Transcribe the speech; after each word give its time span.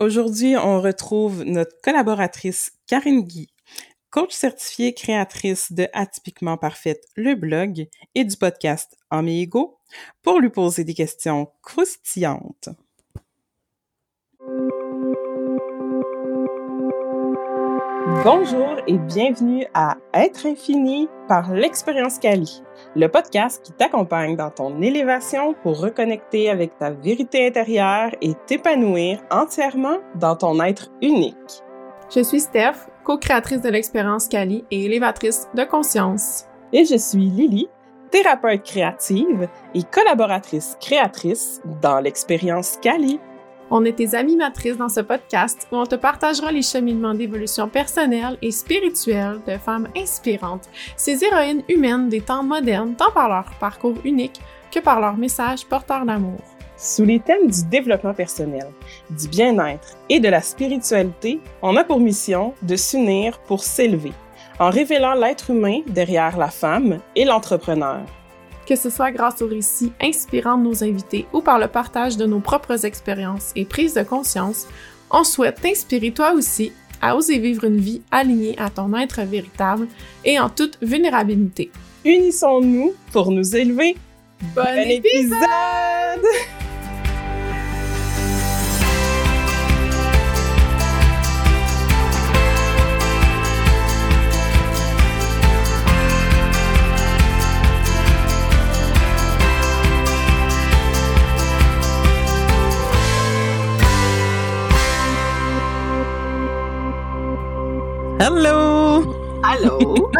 Aujourd'hui, 0.00 0.56
on 0.56 0.80
retrouve 0.80 1.42
notre 1.42 1.76
collaboratrice 1.82 2.70
Karine 2.86 3.22
Guy, 3.22 3.48
coach 4.10 4.32
certifiée 4.32 4.94
créatrice 4.94 5.72
de 5.72 5.88
Atypiquement 5.92 6.56
Parfaite, 6.56 7.04
le 7.16 7.34
blog 7.34 7.88
et 8.14 8.22
du 8.22 8.36
podcast 8.36 8.96
Amigo, 9.10 9.80
pour 10.22 10.38
lui 10.38 10.50
poser 10.50 10.84
des 10.84 10.94
questions 10.94 11.50
croustillantes. 11.62 12.68
Bonjour 18.24 18.76
et 18.88 18.98
bienvenue 18.98 19.64
à 19.74 19.96
Être 20.12 20.46
infini 20.46 21.08
par 21.28 21.52
l'expérience 21.52 22.18
Cali, 22.18 22.62
le 22.96 23.08
podcast 23.08 23.62
qui 23.64 23.72
t'accompagne 23.72 24.34
dans 24.34 24.50
ton 24.50 24.82
élévation 24.82 25.54
pour 25.62 25.80
reconnecter 25.80 26.50
avec 26.50 26.76
ta 26.78 26.90
vérité 26.90 27.46
intérieure 27.46 28.10
et 28.20 28.34
t'épanouir 28.46 29.20
entièrement 29.30 29.98
dans 30.16 30.34
ton 30.34 30.60
être 30.60 30.90
unique. 31.00 31.62
Je 32.14 32.20
suis 32.20 32.40
Steph, 32.40 32.88
co-créatrice 33.04 33.60
de 33.62 33.68
l'expérience 33.68 34.26
Cali 34.26 34.64
et 34.70 34.86
élévatrice 34.86 35.46
de 35.54 35.62
conscience. 35.62 36.46
Et 36.72 36.84
je 36.84 36.96
suis 36.96 37.30
Lily, 37.30 37.68
thérapeute 38.10 38.64
créative 38.64 39.48
et 39.74 39.82
collaboratrice 39.84 40.76
créatrice 40.80 41.60
dans 41.80 42.00
l'expérience 42.00 42.78
Cali. 42.82 43.20
On 43.70 43.84
est 43.84 43.96
tes 43.96 44.14
animatrices 44.14 44.78
dans 44.78 44.88
ce 44.88 45.00
podcast 45.00 45.68
où 45.70 45.76
on 45.76 45.84
te 45.84 45.94
partagera 45.94 46.50
les 46.50 46.62
cheminements 46.62 47.12
d'évolution 47.12 47.68
personnelle 47.68 48.38
et 48.40 48.50
spirituelle 48.50 49.40
de 49.46 49.58
femmes 49.58 49.88
inspirantes, 49.94 50.70
ces 50.96 51.22
héroïnes 51.22 51.62
humaines 51.68 52.08
des 52.08 52.22
temps 52.22 52.42
modernes, 52.42 52.94
tant 52.96 53.10
par 53.12 53.28
leur 53.28 53.50
parcours 53.60 53.96
unique 54.04 54.40
que 54.72 54.80
par 54.80 55.00
leur 55.00 55.18
message 55.18 55.66
porteur 55.66 56.06
d'amour. 56.06 56.40
Sous 56.78 57.04
les 57.04 57.20
thèmes 57.20 57.50
du 57.50 57.64
développement 57.64 58.14
personnel, 58.14 58.68
du 59.10 59.28
bien-être 59.28 59.98
et 60.08 60.20
de 60.20 60.28
la 60.28 60.40
spiritualité, 60.40 61.38
on 61.60 61.76
a 61.76 61.84
pour 61.84 62.00
mission 62.00 62.54
de 62.62 62.76
s'unir 62.76 63.38
pour 63.40 63.64
s'élever, 63.64 64.12
en 64.58 64.70
révélant 64.70 65.14
l'être 65.14 65.50
humain 65.50 65.80
derrière 65.88 66.38
la 66.38 66.48
femme 66.48 67.00
et 67.16 67.26
l'entrepreneur 67.26 68.00
que 68.68 68.76
ce 68.76 68.90
soit 68.90 69.10
grâce 69.10 69.40
aux 69.40 69.48
récits 69.48 69.92
inspirants 70.00 70.58
de 70.58 70.64
nos 70.64 70.84
invités 70.84 71.26
ou 71.32 71.40
par 71.40 71.58
le 71.58 71.68
partage 71.68 72.18
de 72.18 72.26
nos 72.26 72.40
propres 72.40 72.84
expériences 72.84 73.52
et 73.56 73.64
prises 73.64 73.94
de 73.94 74.02
conscience, 74.02 74.66
on 75.10 75.24
souhaite 75.24 75.62
t'inspirer 75.62 76.10
toi 76.10 76.34
aussi 76.34 76.72
à 77.00 77.16
oser 77.16 77.38
vivre 77.38 77.64
une 77.64 77.78
vie 77.78 78.02
alignée 78.10 78.58
à 78.58 78.68
ton 78.68 78.94
être 78.94 79.22
véritable 79.22 79.88
et 80.24 80.38
en 80.38 80.50
toute 80.50 80.78
vulnérabilité. 80.82 81.70
Unissons-nous 82.04 82.92
pour 83.12 83.30
nous 83.30 83.56
élever. 83.56 83.96
Bon, 84.54 84.62
épisode! 84.86 85.38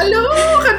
Allô? 0.09 0.27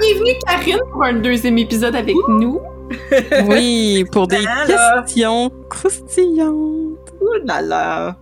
Bienvenue 0.01 0.39
Karine 0.43 0.79
pour 0.91 1.03
un 1.03 1.13
deuxième 1.13 1.57
épisode 1.59 1.95
avec 1.95 2.15
nous. 2.27 2.59
Oui, 3.47 4.03
pour 4.11 4.27
des 4.27 4.43
questions 4.65 5.51
croustillantes. 5.69 7.13
Ouh 7.21 7.45
là 7.45 7.61
là! 7.61 8.15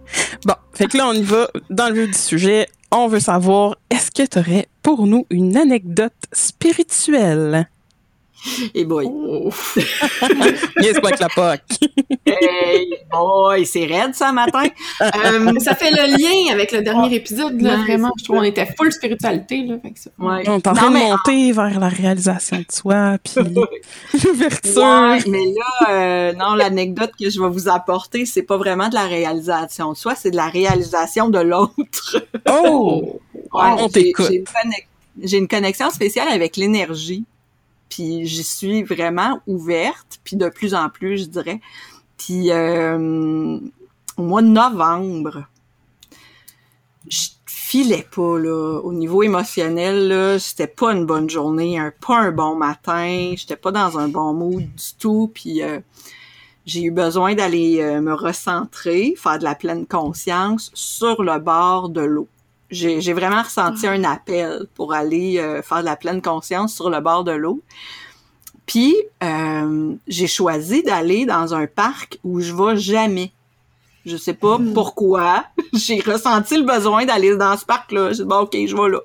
Bon, 0.45 0.55
fait 0.73 0.87
que 0.87 0.97
là, 0.97 1.07
on 1.07 1.13
y 1.13 1.21
va 1.21 1.47
dans 1.69 1.87
le 1.87 2.01
vif 2.01 2.07
du 2.07 2.17
sujet. 2.17 2.67
On 2.91 3.07
veut 3.07 3.21
savoir, 3.21 3.77
est-ce 3.89 4.11
que 4.11 4.27
tu 4.27 4.37
aurais 4.37 4.67
pour 4.83 5.07
nous 5.07 5.25
une 5.29 5.55
anecdote 5.55 6.11
spirituelle? 6.33 7.69
Et 8.73 8.85
boy. 8.85 9.05
Oh. 9.09 9.49
yes, 10.81 10.97
avec 10.97 11.19
la 11.19 11.27
POC. 11.29 11.61
hey, 12.25 12.93
boy, 13.11 13.65
c'est 13.65 13.85
raide 13.85 14.15
ça 14.15 14.31
matin. 14.31 14.65
Euh, 15.01 15.53
ça 15.59 15.75
fait 15.75 15.91
le 15.91 16.17
lien 16.17 16.53
avec 16.53 16.71
le 16.71 16.81
dernier 16.81 17.15
épisode, 17.15 17.61
là, 17.61 17.77
vraiment. 17.77 18.11
Je 18.17 18.23
trouve 18.23 18.37
qu'on 18.37 18.43
était 18.43 18.67
full 18.77 18.91
spiritualité, 18.91 19.63
là. 19.63 19.75
Fait 19.81 19.91
que 19.91 19.99
ça. 19.99 20.09
Ouais. 20.19 20.43
On 20.47 20.57
est 20.57 20.67
en 20.67 20.73
train 20.73 20.91
de 20.91 20.97
monter 20.97 21.51
vers 21.51 21.79
la 21.79 21.89
réalisation 21.89 22.57
de 22.57 22.71
soi, 22.71 23.17
puis 23.23 23.33
l'ouverture. 24.23 24.77
Ouais, 24.77 25.19
mais 25.27 25.45
là, 25.45 25.89
euh, 25.89 26.33
non, 26.33 26.55
l'anecdote 26.55 27.11
que 27.19 27.29
je 27.29 27.41
vais 27.41 27.49
vous 27.49 27.67
apporter, 27.67 28.25
c'est 28.25 28.43
pas 28.43 28.57
vraiment 28.57 28.89
de 28.89 28.95
la 28.95 29.05
réalisation 29.05 29.91
de 29.91 29.97
soi, 29.97 30.15
c'est 30.15 30.31
de 30.31 30.37
la 30.37 30.47
réalisation 30.47 31.29
de 31.29 31.39
l'autre. 31.39 32.25
Oh! 32.49 33.19
Ouais, 33.53 33.75
on 33.79 33.89
t'écoute. 33.89 34.27
J'ai 34.29 34.37
une, 34.37 34.43
connex- 34.43 34.87
j'ai 35.23 35.37
une 35.37 35.47
connexion 35.47 35.89
spéciale 35.89 36.27
avec 36.29 36.57
l'énergie, 36.57 37.25
puis 37.89 38.25
j'y 38.25 38.43
suis 38.43 38.83
vraiment 38.83 39.41
ouverte, 39.47 40.19
puis 40.23 40.35
de 40.35 40.49
plus 40.49 40.73
en 40.75 40.89
plus, 40.89 41.19
je 41.19 41.25
dirais. 41.25 41.61
Puis 42.17 42.51
euh, 42.51 43.59
au 44.17 44.23
mois 44.23 44.41
de 44.41 44.47
novembre, 44.47 45.45
je 47.09 47.29
filais 47.45 48.07
pas 48.15 48.39
là 48.39 48.79
au 48.79 48.93
niveau 48.93 49.23
émotionnel 49.23 50.07
là, 50.07 50.39
c'était 50.39 50.67
pas 50.67 50.93
une 50.93 51.05
bonne 51.05 51.29
journée, 51.29 51.77
pas 52.05 52.17
un 52.17 52.31
bon 52.31 52.55
matin, 52.55 53.33
j'étais 53.35 53.57
pas 53.57 53.71
dans 53.71 53.99
un 53.99 54.07
bon 54.07 54.33
mood 54.33 54.63
du 54.63 54.93
tout, 54.97 55.29
puis 55.33 55.61
euh, 55.61 55.79
j'ai 56.65 56.83
eu 56.83 56.91
besoin 56.91 57.33
d'aller 57.33 57.79
euh, 57.81 58.01
me 58.01 58.13
recentrer, 58.13 59.15
faire 59.17 59.39
de 59.39 59.43
la 59.43 59.55
pleine 59.55 59.85
conscience 59.85 60.71
sur 60.73 61.23
le 61.23 61.39
bord 61.39 61.89
de 61.89 62.01
l'eau. 62.01 62.27
J'ai 62.69 63.13
vraiment 63.13 63.41
ressenti 63.43 63.87
un 63.87 64.03
appel 64.03 64.67
pour 64.75 64.93
aller 64.93 65.37
euh, 65.39 65.61
faire 65.61 65.79
de 65.79 65.85
la 65.85 65.95
pleine 65.95 66.21
conscience 66.21 66.75
sur 66.75 66.89
le 66.89 66.99
bord 66.99 67.23
de 67.23 67.31
l'eau. 67.31 67.61
Puis 68.65 68.95
euh, 69.23 69.93
j'ai 70.07 70.27
choisi 70.27 70.83
d'aller 70.83 71.25
dans 71.25 71.53
un 71.53 71.67
parc 71.67 72.19
où 72.25 72.41
je 72.41 72.53
vais 72.53 72.75
jamais. 72.77 73.31
Je 74.05 74.17
sais 74.17 74.33
pas 74.33 74.57
Mm. 74.57 74.73
pourquoi. 74.73 75.45
j'ai 75.73 75.99
ressenti 76.01 76.57
le 76.57 76.63
besoin 76.63 77.05
d'aller 77.05 77.35
dans 77.37 77.55
ce 77.57 77.65
parc-là. 77.65 78.11
J'ai 78.11 78.23
dit 78.23 78.29
bon, 78.29 78.39
ok, 78.41 78.53
je 78.65 78.75
vais 78.75 78.89
là. 78.89 78.99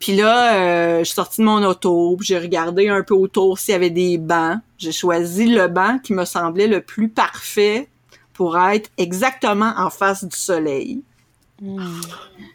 Puis 0.00 0.16
là, 0.16 0.54
euh, 0.54 0.98
je 0.98 1.04
suis 1.04 1.14
sortie 1.14 1.40
de 1.40 1.46
mon 1.46 1.62
auto, 1.64 2.18
j'ai 2.20 2.38
regardé 2.38 2.88
un 2.88 3.02
peu 3.02 3.14
autour 3.14 3.58
s'il 3.58 3.72
y 3.72 3.76
avait 3.76 3.90
des 3.90 4.18
bancs. 4.18 4.58
J'ai 4.76 4.92
choisi 4.92 5.46
le 5.46 5.68
banc 5.68 5.98
qui 6.02 6.12
me 6.12 6.24
semblait 6.24 6.66
le 6.66 6.80
plus 6.80 7.08
parfait 7.08 7.88
pour 8.32 8.58
être 8.58 8.90
exactement 8.98 9.72
en 9.78 9.90
face 9.90 10.24
du 10.24 10.36
soleil. 10.36 11.02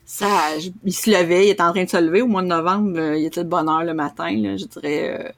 Ça, 0.05 0.59
je- 0.59 0.69
il 0.83 0.93
se 0.93 1.09
levait, 1.09 1.47
il 1.47 1.49
était 1.51 1.63
en 1.63 1.71
train 1.71 1.83
de 1.83 1.89
se 1.89 1.97
lever 1.97 2.21
au 2.21 2.27
mois 2.27 2.41
de 2.41 2.47
novembre, 2.47 2.97
euh, 2.99 3.17
il 3.17 3.25
était 3.25 3.43
de 3.43 3.49
bonne 3.49 3.69
heure 3.69 3.83
le 3.83 3.93
matin, 3.93 4.29
là, 4.35 4.57
je 4.57 4.65
dirais 4.65 5.19
euh, 5.27 5.31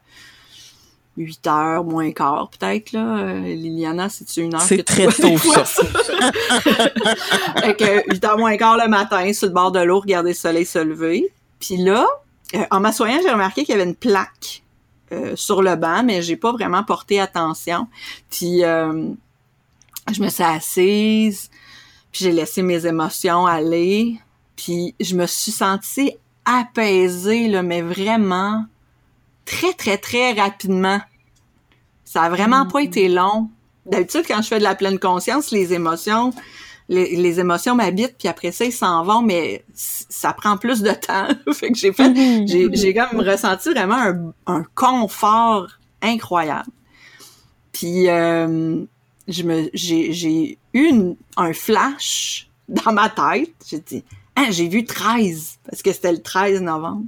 8 1.17 1.45
heures, 1.47 1.83
moins 1.83 2.11
quart 2.11 2.49
peut-être. 2.49 2.91
là. 2.93 3.17
Euh, 3.19 3.39
Liliana, 3.41 4.09
c'est-tu 4.09 4.41
une 4.41 4.55
heure 4.55 4.61
C'est 4.61 4.83
très 4.83 5.07
tôt, 5.07 5.37
ça. 5.37 5.63
fait 7.61 7.75
que 7.75 8.11
8 8.11 8.25
heures 8.25 8.37
moins 8.37 8.57
quart 8.57 8.77
le 8.77 8.87
matin, 8.89 9.31
sur 9.33 9.47
le 9.47 9.53
bord 9.53 9.71
de 9.71 9.79
l'eau, 9.79 9.99
regarder 9.99 10.29
le 10.31 10.35
soleil 10.35 10.65
se 10.65 10.79
lever. 10.79 11.31
Puis 11.59 11.77
là, 11.77 12.07
euh, 12.55 12.63
en 12.71 12.79
m'assoyant, 12.79 13.19
j'ai 13.21 13.29
remarqué 13.31 13.63
qu'il 13.63 13.75
y 13.75 13.79
avait 13.79 13.87
une 13.89 13.95
plaque 13.95 14.63
euh, 15.11 15.35
sur 15.35 15.61
le 15.61 15.75
banc, 15.75 16.01
mais 16.03 16.21
j'ai 16.23 16.37
pas 16.37 16.51
vraiment 16.51 16.83
porté 16.83 17.19
attention. 17.19 17.87
Puis 18.31 18.63
euh, 18.63 19.09
je 20.11 20.21
me 20.23 20.29
suis 20.29 20.43
assise, 20.43 21.50
puis 22.11 22.25
j'ai 22.25 22.31
laissé 22.31 22.61
mes 22.61 22.85
émotions 22.85 23.45
aller, 23.45 24.19
puis 24.55 24.95
je 24.99 25.15
me 25.15 25.25
suis 25.27 25.51
sentie 25.51 26.13
apaisée, 26.45 27.47
là, 27.47 27.63
mais 27.63 27.81
vraiment 27.81 28.65
très, 29.45 29.73
très, 29.73 29.97
très 29.97 30.33
rapidement. 30.33 30.99
Ça 32.03 32.23
a 32.23 32.29
vraiment 32.29 32.65
pas 32.65 32.81
été 32.81 33.07
long. 33.07 33.49
D'habitude, 33.85 34.23
quand 34.27 34.41
je 34.41 34.47
fais 34.47 34.59
de 34.59 34.63
la 34.63 34.75
pleine 34.75 34.99
conscience, 34.99 35.51
les 35.51 35.73
émotions, 35.73 36.31
les, 36.89 37.15
les 37.15 37.39
émotions 37.39 37.75
m'habitent, 37.75 38.15
puis 38.19 38.27
après 38.27 38.51
ça, 38.51 38.65
ils 38.65 38.71
s'en 38.73 39.03
vont, 39.03 39.21
mais 39.21 39.63
ça 39.73 40.33
prend 40.33 40.57
plus 40.57 40.81
de 40.81 40.91
temps. 40.91 41.27
fait 41.53 41.71
que 41.71 41.77
j'ai 41.77 41.93
fait, 41.93 42.09
Mhm. 42.09 42.47
j'ai, 42.47 42.69
j'ai 42.73 42.93
comme 42.93 43.21
ressenti 43.21 43.69
vraiment 43.69 43.95
un, 43.95 44.33
un 44.47 44.63
confort 44.75 45.67
incroyable. 46.01 46.69
Puis 47.71 48.09
euh, 48.09 48.83
je 49.27 49.43
me, 49.43 49.69
j'ai, 49.73 50.57
une- 50.73 51.15
un 51.37 51.53
flash 51.53 52.49
dans 52.69 52.93
ma 52.93 53.09
tête. 53.09 53.53
J'ai 53.69 53.79
dit, 53.79 54.03
ah, 54.35 54.47
j'ai 54.49 54.67
vu 54.67 54.85
13 54.85 55.57
parce 55.69 55.81
que 55.81 55.91
c'était 55.91 56.11
le 56.11 56.21
13 56.21 56.61
novembre. 56.61 57.05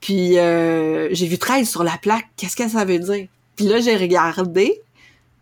Puis 0.00 0.38
euh, 0.38 1.08
j'ai 1.12 1.26
vu 1.26 1.38
13 1.38 1.68
sur 1.68 1.82
la 1.84 1.98
plaque. 1.98 2.28
Qu'est-ce 2.36 2.56
que 2.56 2.68
ça 2.68 2.84
veut 2.84 2.98
dire? 2.98 3.28
Puis 3.56 3.66
là, 3.66 3.80
j'ai 3.80 3.96
regardé. 3.96 4.80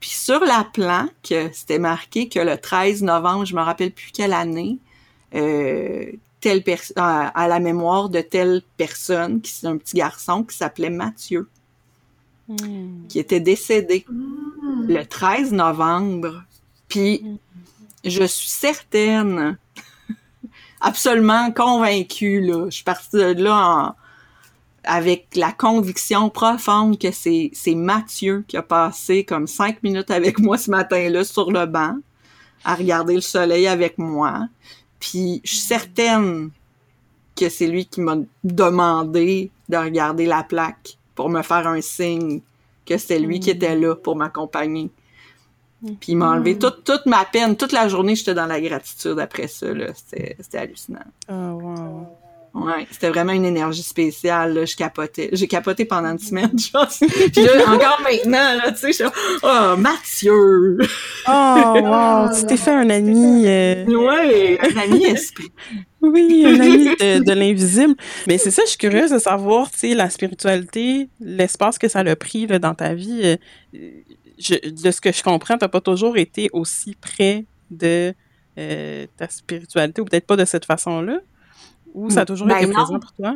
Puis 0.00 0.10
sur 0.10 0.40
la 0.40 0.66
plaque, 0.72 1.34
c'était 1.52 1.78
marqué 1.78 2.28
que 2.28 2.38
le 2.38 2.56
13 2.56 3.02
novembre, 3.02 3.44
je 3.44 3.54
me 3.54 3.60
rappelle 3.62 3.90
plus 3.92 4.10
quelle 4.12 4.32
année, 4.32 4.78
euh, 5.34 6.06
telle 6.40 6.62
à, 6.96 7.28
à 7.28 7.48
la 7.48 7.58
mémoire 7.60 8.08
de 8.08 8.20
telle 8.20 8.62
personne, 8.76 9.40
qui 9.40 9.50
c'est 9.50 9.66
un 9.66 9.76
petit 9.78 9.96
garçon 9.96 10.42
qui 10.44 10.56
s'appelait 10.56 10.90
Mathieu, 10.90 11.48
Hmm. 12.48 13.08
qui 13.08 13.18
était 13.18 13.40
décédé 13.40 14.06
le 14.08 15.02
13 15.02 15.50
novembre. 15.52 16.44
Puis 16.96 17.22
je 18.06 18.24
suis 18.24 18.48
certaine, 18.48 19.58
absolument 20.80 21.50
convaincue, 21.52 22.40
là. 22.40 22.70
Je 22.70 22.76
suis 22.76 22.84
partie 22.84 23.16
de 23.16 23.42
là 23.42 23.94
avec 24.82 25.26
la 25.34 25.52
conviction 25.52 26.30
profonde 26.30 26.98
que 26.98 27.10
c'est, 27.10 27.50
c'est 27.52 27.74
Mathieu 27.74 28.46
qui 28.48 28.56
a 28.56 28.62
passé 28.62 29.24
comme 29.24 29.46
cinq 29.46 29.82
minutes 29.82 30.10
avec 30.10 30.38
moi 30.38 30.56
ce 30.56 30.70
matin-là 30.70 31.24
sur 31.24 31.50
le 31.50 31.66
banc 31.66 31.96
à 32.64 32.74
regarder 32.76 33.16
le 33.16 33.20
soleil 33.20 33.66
avec 33.66 33.98
moi. 33.98 34.48
Puis 34.98 35.42
je 35.44 35.50
suis 35.50 35.66
certaine 35.66 36.50
que 37.38 37.50
c'est 37.50 37.66
lui 37.66 37.84
qui 37.84 38.00
m'a 38.00 38.16
demandé 38.42 39.50
de 39.68 39.76
regarder 39.76 40.24
la 40.24 40.44
plaque 40.44 40.96
pour 41.14 41.28
me 41.28 41.42
faire 41.42 41.66
un 41.66 41.82
signe 41.82 42.40
que 42.86 42.96
c'était 42.96 43.18
lui 43.18 43.38
qui 43.38 43.50
était 43.50 43.76
là 43.76 43.94
pour 43.96 44.16
m'accompagner. 44.16 44.88
Puis 46.00 46.12
il 46.12 46.16
m'a 46.16 46.30
enlevé 46.30 46.54
mm. 46.54 46.58
toute, 46.58 46.84
toute 46.84 47.06
ma 47.06 47.24
peine. 47.24 47.56
Toute 47.56 47.72
la 47.72 47.88
journée, 47.88 48.14
j'étais 48.14 48.34
dans 48.34 48.46
la 48.46 48.60
gratitude 48.60 49.18
après 49.18 49.48
ça. 49.48 49.66
C'était 49.94 50.58
hallucinant. 50.58 51.00
Oh, 51.28 51.32
wow. 51.34 52.06
Ouais, 52.56 52.86
c'était 52.90 53.10
vraiment 53.10 53.32
une 53.32 53.44
énergie 53.44 53.82
spéciale. 53.82 54.54
Là. 54.54 54.64
Je 54.64 54.74
capotais. 54.76 55.28
J'ai 55.32 55.46
capoté 55.46 55.84
pendant 55.84 56.12
une 56.12 56.18
semaine, 56.18 56.52
je 56.58 56.70
pense. 56.70 57.00
Puis 57.32 57.44
là, 57.44 57.70
encore 57.70 58.00
maintenant, 58.02 58.54
là, 58.54 58.72
tu 58.72 58.78
sais, 58.78 58.86
je 58.88 58.92
suis 58.92 59.04
Oh, 59.42 59.76
Mathieu! 59.76 60.78
Oh, 61.28 61.74
wow! 61.82 62.34
Tu 62.34 62.46
t'es 62.46 62.56
fait 62.56 62.70
un 62.70 62.88
ami... 62.88 63.44
Euh... 63.46 63.84
Ouais, 63.84 64.58
un 64.62 64.80
ami 64.80 65.04
esprit. 65.04 65.52
Oui, 66.00 66.44
un 66.46 66.60
ami 66.60 66.84
de, 66.96 67.24
de 67.24 67.32
l'invisible. 67.32 67.94
Mais 68.26 68.38
c'est 68.38 68.50
ça, 68.50 68.62
je 68.64 68.70
suis 68.70 68.78
curieuse 68.78 69.10
de 69.10 69.18
savoir, 69.18 69.70
tu 69.70 69.78
sais, 69.78 69.94
la 69.94 70.08
spiritualité, 70.08 71.10
l'espace 71.20 71.78
que 71.78 71.88
ça 71.88 71.98
a 71.98 72.16
pris 72.16 72.46
là, 72.46 72.58
dans 72.58 72.74
ta 72.74 72.94
vie. 72.94 73.20
Euh, 73.22 73.36
je, 74.38 74.68
de 74.68 74.90
ce 74.90 75.00
que 75.00 75.12
je 75.12 75.22
comprends, 75.22 75.58
t'as 75.58 75.68
pas 75.68 75.80
toujours 75.80 76.16
été 76.16 76.48
aussi 76.52 76.94
près 76.94 77.44
de 77.70 78.14
euh, 78.58 79.06
ta 79.16 79.28
spiritualité, 79.28 80.00
ou 80.00 80.04
peut-être 80.04 80.26
pas 80.26 80.36
de 80.36 80.44
cette 80.44 80.64
façon-là? 80.64 81.18
Ou 81.94 82.10
ça 82.10 82.22
a 82.22 82.24
toujours 82.26 82.46
ben 82.46 82.58
été 82.58 82.70
présent 82.70 83.00
pour 83.00 83.12
toi? 83.12 83.34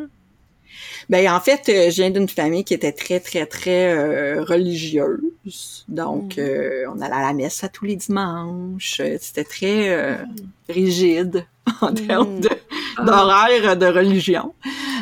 Ben 1.09 1.29
en 1.31 1.41
fait, 1.41 1.69
euh, 1.69 1.91
je 1.91 1.97
viens 1.97 2.11
d'une 2.11 2.29
famille 2.29 2.65
qui 2.65 2.75
était 2.75 2.93
très 2.93 3.21
très 3.21 3.47
très 3.47 3.93
euh, 3.93 4.45
religieuse. 4.45 5.85
Donc 5.89 6.37
mm. 6.37 6.41
euh, 6.41 6.85
on 6.95 7.01
allait 7.01 7.15
à 7.15 7.23
la 7.23 7.33
messe 7.33 7.65
à 7.65 7.69
tous 7.69 7.85
les 7.85 7.97
dimanches. 7.97 9.01
C'était 9.19 9.45
très 9.45 10.19
rigide 10.69 11.47
en 11.81 11.91
mm. 11.91 12.07
termes 12.07 12.41
ah. 12.97 13.05
d'horaire 13.05 13.77
de, 13.77 13.87
religion. 13.87 14.55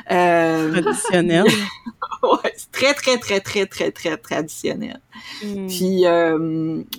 traditionnel. 0.06 1.44
ouais, 2.22 2.37
très 2.94 2.94
très 3.18 3.18
très 3.18 3.40
très 3.40 3.66
très 3.66 3.90
très 3.90 4.16
traditionnel. 4.16 5.00
Mm. 5.44 5.66
Puis 5.66 6.04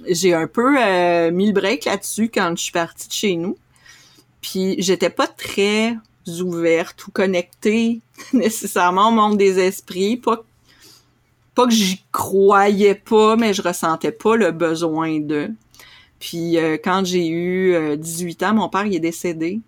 j'ai 0.09 0.33
un 0.33 0.47
peu 0.47 0.71
mis 1.31 1.47
le 1.47 1.53
break 1.53 1.85
là-dessus 1.85 2.29
quand 2.29 2.55
je 2.57 2.63
suis 2.63 2.71
partie 2.71 3.07
de 3.07 3.13
chez 3.13 3.35
nous. 3.35 3.57
Puis 4.41 4.75
j'étais 4.79 5.09
pas 5.09 5.27
très 5.27 5.95
ouverte 6.41 7.07
ou 7.07 7.11
connectée 7.11 8.01
nécessairement 8.33 9.09
au 9.09 9.11
monde 9.11 9.37
des 9.37 9.59
esprits. 9.59 10.17
Pas, 10.17 10.43
pas 11.55 11.65
que 11.65 11.73
j'y 11.73 12.03
croyais 12.11 12.95
pas, 12.95 13.35
mais 13.35 13.53
je 13.53 13.61
ressentais 13.61 14.11
pas 14.11 14.35
le 14.35 14.51
besoin 14.51 15.19
de. 15.19 15.49
Puis 16.19 16.57
euh, 16.57 16.77
quand 16.83 17.05
j'ai 17.05 17.27
eu 17.27 17.97
18 17.97 18.43
euh, 18.43 18.45
ans, 18.47 18.53
mon 18.53 18.69
père 18.69 18.85
il 18.85 18.95
est 18.95 18.99
décédé. 18.99 19.59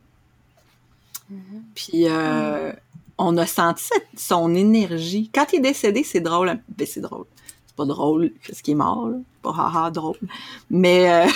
Mm-hmm. 1.32 1.62
Puis 1.76 2.08
euh, 2.08 2.72
on 3.18 3.38
a 3.38 3.46
senti 3.46 3.90
son 4.16 4.56
énergie. 4.56 5.30
Quand 5.34 5.54
il 5.54 5.58
est 5.58 5.62
décédé, 5.62 6.04
c'est 6.04 6.22
drôle. 6.22 6.60
Ben, 6.70 6.88
c'est 6.88 7.02
drôle. 7.02 7.26
C'est 7.68 7.76
pas 7.76 7.86
drôle 7.86 8.32
parce 8.48 8.62
qu'il 8.62 8.74
est 8.74 8.76
mort. 8.76 9.08
Là. 9.10 9.18
Pas 9.42 9.52
haha 9.52 9.92
drôle. 9.92 10.18
Mais 10.70 11.28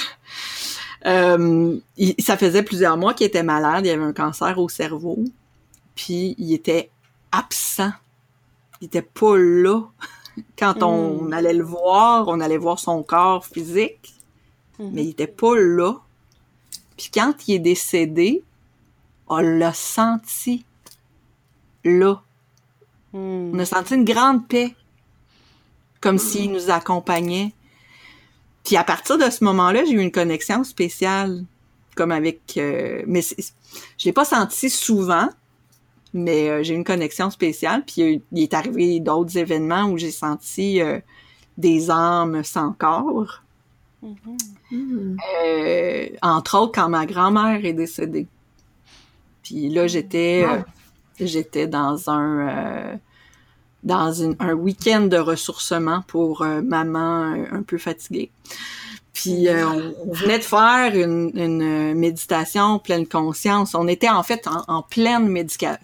euh, 1.06 1.78
ça 2.20 2.38
faisait 2.38 2.64
plusieurs 2.64 2.98
mois 2.98 3.14
qu'il 3.14 3.28
était 3.28 3.44
malade, 3.44 3.86
il 3.86 3.92
avait 3.92 4.04
un 4.04 4.14
cancer 4.14 4.58
au 4.58 4.70
cerveau, 4.70 5.20
puis 5.96 6.36
il 6.38 6.54
était 6.54 6.90
absent. 7.32 7.92
Il 8.82 8.86
était 8.86 9.02
pas 9.02 9.38
là. 9.38 9.82
Quand 10.58 10.84
on 10.84 11.24
hmm. 11.24 11.34
allait 11.34 11.54
le 11.54 11.64
voir, 11.64 12.28
on 12.28 12.40
allait 12.42 12.58
voir 12.58 12.80
son 12.80 13.04
corps 13.04 13.46
physique, 13.46 14.14
hmm. 14.80 14.90
mais 14.92 15.06
il 15.06 15.10
était 15.12 15.28
pas 15.28 15.56
là. 15.56 15.94
Puis 16.98 17.10
quand 17.14 17.48
il 17.48 17.56
est 17.56 17.60
décédé, 17.60 18.44
on 19.28 19.40
l'a 19.40 19.74
senti 19.74 20.66
là. 21.86 22.22
Hmm. 23.14 23.52
On 23.54 23.60
a 23.60 23.66
senti 23.66 23.96
une 23.96 24.04
grande 24.04 24.48
paix, 24.48 24.76
comme 26.02 26.18
s'il 26.18 26.52
nous 26.52 26.70
accompagnait. 26.70 27.54
Puis 28.66 28.76
à 28.76 28.84
partir 28.84 29.18
de 29.18 29.30
ce 29.30 29.44
moment-là, 29.44 29.86
j'ai 29.86 29.94
eu 29.94 30.02
une 30.02 30.12
connexion 30.12 30.64
spéciale, 30.64 31.46
comme 31.96 32.12
avec... 32.12 32.58
Euh, 32.58 33.04
mais 33.08 33.22
je 33.22 34.06
l'ai 34.06 34.12
pas 34.12 34.26
senti 34.26 34.70
souvent, 34.70 35.30
mais 36.14 36.50
euh, 36.50 36.64
j'ai 36.64 36.74
eu 36.74 36.78
une 36.78 36.84
connexion 36.84 37.30
spéciale. 37.30 37.84
Puis 37.86 38.22
il 38.32 38.44
est 38.44 38.54
arrivé 38.54 39.00
d'autres 39.00 39.38
événements 39.38 39.86
où 39.86 39.98
j'ai 39.98 40.12
senti 40.12 40.82
euh, 40.82 41.00
des 41.58 41.90
âmes 41.90 42.44
sans 42.44 42.74
corps. 42.74 43.42
Mm-hmm. 44.72 46.18
entre 46.22 46.60
autres, 46.60 46.74
quand 46.74 46.90
ma 46.90 47.08
grand-mère 47.08 47.66
est 47.66 47.74
décédée. 47.74 48.28
Puis 49.42 49.70
là, 49.70 49.88
j'étais... 49.88 50.46
j'étais 51.20 51.68
dans 51.68 52.10
un 52.10 53.00
dans 53.86 54.24
un 54.24 54.54
week-end 54.54 55.02
de 55.02 55.18
ressourcement 55.18 56.04
pour 56.08 56.42
euh, 56.42 56.62
maman 56.62 57.36
euh, 57.36 57.46
un 57.52 57.62
peu 57.62 57.78
fatiguée. 57.78 58.32
Puis 59.14 59.48
euh, 59.48 59.66
on, 60.06 60.12
venait 60.12 60.40
de 60.40 60.44
faire 60.44 60.92
une, 60.94 61.32
une, 61.36 61.94
méditation 61.94 62.80
pleine 62.80 63.08
conscience. 63.08 63.74
On 63.74 63.88
était 63.88 64.10
en 64.10 64.24
fait 64.24 64.50
en, 64.68 64.82
pleine 64.82 65.30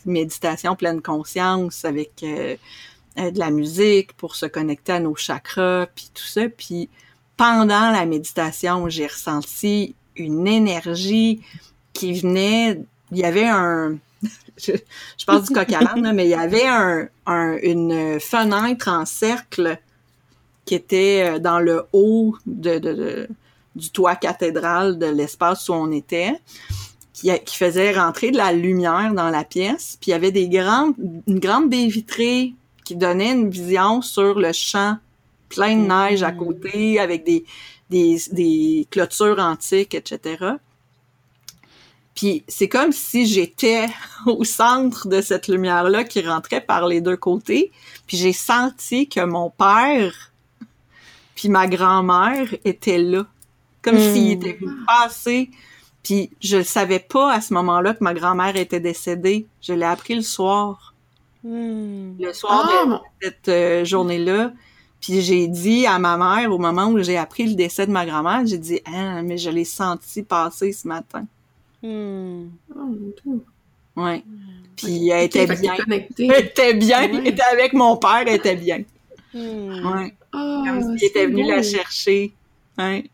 méditation 0.05 0.75
pleine 0.75 1.01
conscience 1.01 1.85
avec 1.85 2.25
de 2.25 3.39
la 3.39 3.49
musique 3.49 4.11
pour 4.13 4.35
se 4.35 4.45
connecter 4.47 4.91
à 4.91 4.99
nos 4.99 5.15
chakras, 5.15 5.85
puis 5.95 6.11
tout 6.13 6.25
ça. 6.25 6.49
Puis 6.49 6.89
pendant 7.37 7.91
la 7.91 8.05
méditation, 8.05 8.89
j'ai 8.89 9.07
ressenti 9.07 9.95
une 10.17 10.45
énergie 10.45 11.41
qui 11.93 12.19
venait. 12.19 12.81
Il 13.13 13.17
y 13.17 13.23
avait 13.23 13.47
un 13.47 13.95
je, 14.65 14.73
je 15.17 15.25
parle 15.25 15.43
du 15.43 15.53
coq 15.53 15.73
à 15.73 15.95
mais 16.13 16.25
il 16.25 16.29
y 16.29 16.33
avait 16.33 16.67
un, 16.67 17.57
une 17.61 18.19
fenêtre 18.19 18.87
en 18.87 19.05
cercle 19.05 19.79
qui 20.65 20.75
était 20.75 21.23
euh, 21.23 21.39
dans 21.39 21.59
le 21.59 21.83
haut 21.93 22.35
de, 22.45 23.27
du 23.75 23.89
toit 23.91 24.15
cathédral 24.15 24.97
de 24.97 25.07
l'espace 25.07 25.69
où 25.69 25.73
on 25.73 25.91
était, 25.91 26.33
qui, 27.13 27.31
qui, 27.45 27.57
faisait 27.57 27.91
rentrer 27.91 28.31
de 28.31 28.37
la 28.37 28.51
lumière 28.51 29.13
dans 29.13 29.29
la 29.29 29.43
pièce. 29.43 29.97
Puis 29.99 30.09
il 30.09 30.11
y 30.11 30.15
avait 30.15 30.31
des 30.31 30.49
grandes, 30.49 30.93
une 31.27 31.39
grande 31.39 31.69
baie 31.69 31.87
vitrée 31.87 32.53
qui 32.83 32.95
donnait 32.95 33.31
une 33.31 33.49
vision 33.49 34.01
sur 34.01 34.39
le 34.39 34.51
champ 34.53 34.97
plein 35.49 35.75
de 35.75 35.87
neige 35.87 36.23
à 36.23 36.31
côté, 36.31 36.99
avec 36.99 37.25
des, 37.25 37.43
des, 37.89 38.17
des 38.31 38.87
clôtures 38.89 39.39
antiques, 39.39 39.93
etc. 39.93 40.55
Puis 42.15 42.43
c'est 42.47 42.67
comme 42.67 42.91
si 42.91 43.25
j'étais 43.25 43.87
au 44.25 44.43
centre 44.43 45.07
de 45.07 45.21
cette 45.21 45.47
lumière-là 45.47 46.03
qui 46.03 46.21
rentrait 46.21 46.61
par 46.61 46.87
les 46.87 47.01
deux 47.01 47.17
côtés. 47.17 47.71
Puis 48.07 48.17
j'ai 48.17 48.33
senti 48.33 49.07
que 49.07 49.21
mon 49.21 49.49
père 49.49 50.31
puis 51.35 51.49
ma 51.49 51.67
grand-mère 51.67 52.53
étaient 52.65 52.99
là. 52.99 53.25
Comme 53.81 53.95
hmm. 53.95 54.13
s'ils 54.13 54.31
étaient 54.33 54.59
passés. 54.85 55.49
Puis 56.03 56.29
je 56.39 56.57
ne 56.57 56.63
savais 56.63 56.99
pas 56.99 57.33
à 57.33 57.41
ce 57.41 57.53
moment-là 57.55 57.95
que 57.95 58.03
ma 58.03 58.13
grand-mère 58.13 58.55
était 58.55 58.79
décédée. 58.79 59.47
Je 59.59 59.73
l'ai 59.73 59.85
appris 59.85 60.13
le 60.13 60.21
soir. 60.21 60.93
Hmm. 61.43 62.13
Le 62.19 62.31
soir 62.33 62.67
de 62.67 62.93
ah! 62.93 63.01
cette 63.21 63.49
euh, 63.49 63.85
journée-là. 63.85 64.53
Puis 64.99 65.21
j'ai 65.21 65.47
dit 65.47 65.87
à 65.87 65.97
ma 65.97 66.15
mère, 66.15 66.51
au 66.51 66.59
moment 66.59 66.89
où 66.89 67.01
j'ai 67.01 67.17
appris 67.17 67.47
le 67.47 67.55
décès 67.55 67.87
de 67.87 67.91
ma 67.91 68.05
grand-mère, 68.05 68.45
j'ai 68.45 68.59
dit 68.59 68.79
«Ah, 68.85 69.23
mais 69.23 69.39
je 69.39 69.49
l'ai 69.49 69.65
senti 69.65 70.21
passer 70.21 70.73
ce 70.73 70.87
matin.» 70.87 71.25
Hmm. 71.83 72.49
Oh, 72.75 74.01
ouais. 74.01 74.23
Puis 74.75 75.09
elle 75.09 75.23
était 75.23 75.47
bien. 75.47 75.75
Elle 75.87 76.45
était 76.45 76.73
bien. 76.73 77.01
Elle 77.01 77.27
était 77.27 77.43
avec 77.51 77.73
mon 77.73 77.97
père, 77.97 78.23
elle 78.25 78.35
était 78.35 78.55
bien. 78.55 78.83
Hmm. 79.33 79.85
Ouais. 79.85 80.13
Oh, 80.33 80.63
Comme 80.65 80.97
s'il 80.97 81.07
était 81.07 81.25
venu 81.25 81.47
la 81.47 81.63
chercher. 81.63 82.33
Ouais. 82.77 83.05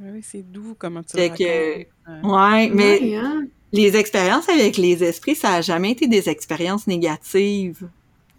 Oui, 0.00 0.20
c'est 0.22 0.42
doux 0.50 0.74
comment 0.78 1.02
tu 1.02 1.16
fait 1.16 1.28
que, 1.30 2.26
ouais, 2.26 2.70
mais 2.70 3.16
hein. 3.16 3.44
les 3.70 3.96
expériences 3.96 4.48
avec 4.48 4.78
les 4.78 5.04
esprits, 5.04 5.34
ça 5.34 5.54
a 5.54 5.60
jamais 5.60 5.90
été 5.90 6.06
des 6.06 6.30
expériences 6.30 6.86
négatives. 6.86 7.86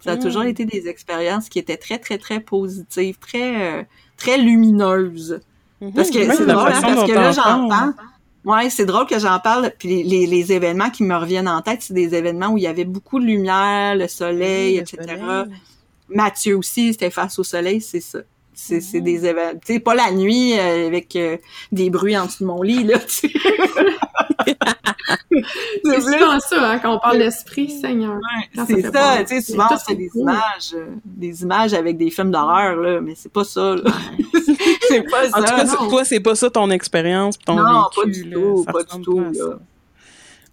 Ça 0.00 0.12
a 0.12 0.16
toujours 0.16 0.42
hmm. 0.42 0.48
été 0.48 0.64
des 0.64 0.88
expériences 0.88 1.48
qui 1.48 1.60
étaient 1.60 1.76
très, 1.76 2.00
très, 2.00 2.18
très 2.18 2.40
positives, 2.40 3.16
très, 3.20 3.80
euh, 3.80 3.82
très 4.16 4.38
lumineuses. 4.38 5.40
Mm-hmm. 5.82 5.94
Parce 5.94 6.10
que 6.10 6.24
c'est 6.24 6.46
drôle, 6.46 6.72
hein, 6.72 6.80
parce 6.80 7.10
que 7.10 7.12
là, 7.12 7.32
j'entends, 7.32 7.94
Ouais, 8.44 8.70
c'est 8.70 8.86
drôle 8.86 9.06
que 9.06 9.18
j'en 9.18 9.38
parle. 9.38 9.72
Puis 9.78 10.02
les, 10.02 10.26
les, 10.26 10.52
événements 10.52 10.90
qui 10.90 11.04
me 11.04 11.14
reviennent 11.14 11.48
en 11.48 11.62
tête, 11.62 11.82
c'est 11.82 11.94
des 11.94 12.14
événements 12.14 12.48
où 12.48 12.58
il 12.58 12.64
y 12.64 12.66
avait 12.66 12.84
beaucoup 12.84 13.20
de 13.20 13.24
lumière, 13.24 13.94
le 13.94 14.08
soleil, 14.08 14.78
etc. 14.78 15.16
Mathieu 16.08 16.56
aussi, 16.56 16.92
c'était 16.92 17.10
face 17.10 17.38
au 17.38 17.44
soleil, 17.44 17.80
c'est 17.80 18.00
ça. 18.00 18.18
C'est 18.54 18.80
c'est 18.80 19.00
des 19.00 19.24
événements, 19.24 19.58
tu 19.64 19.74
sais, 19.74 19.80
pas 19.80 19.94
la 19.94 20.10
nuit 20.12 20.58
euh, 20.58 20.86
avec 20.86 21.16
euh, 21.16 21.38
des 21.70 21.88
bruits 21.88 22.18
en 22.18 22.26
dessous 22.26 22.44
de 22.44 22.48
mon 22.48 22.60
lit, 22.60 22.84
là, 22.84 22.98
tu 22.98 23.28
sais. 23.28 23.32
C'est 25.84 26.00
souvent 26.00 26.40
ça, 26.40 26.70
hein, 26.72 26.78
quand 26.78 26.94
on 26.94 26.98
parle 26.98 27.18
d'esprit, 27.18 27.70
Seigneur. 27.70 28.18
C'est 28.66 28.82
ça, 28.92 29.18
tu 29.20 29.26
sais, 29.26 29.40
souvent 29.40 29.68
c'est 29.78 29.94
des 29.94 30.08
cool. 30.08 30.22
images, 30.22 30.74
euh, 30.74 30.86
des 31.04 31.42
images 31.42 31.74
avec 31.74 31.96
des 31.96 32.10
films 32.10 32.30
d'horreur, 32.30 32.76
là, 32.76 33.00
mais 33.00 33.14
c'est 33.14 33.32
pas 33.32 33.44
ça, 33.44 33.76
là. 33.76 33.82
c'est 34.88 35.02
pas 35.02 35.28
ça. 35.30 35.38
En 35.38 35.42
tout 35.42 35.54
cas, 35.54 35.64
non. 35.64 35.88
toi, 35.88 36.04
c'est 36.04 36.20
pas 36.20 36.34
ça 36.34 36.50
ton 36.50 36.70
expérience, 36.70 37.38
ton 37.38 37.56
Non, 37.56 37.84
vécu, 37.84 38.00
pas 38.00 38.06
du 38.12 38.24
là. 38.24 38.34
tout, 38.36 38.64
pas 38.64 38.82
du 38.96 39.02
tout, 39.02 39.20
là. 39.20 39.58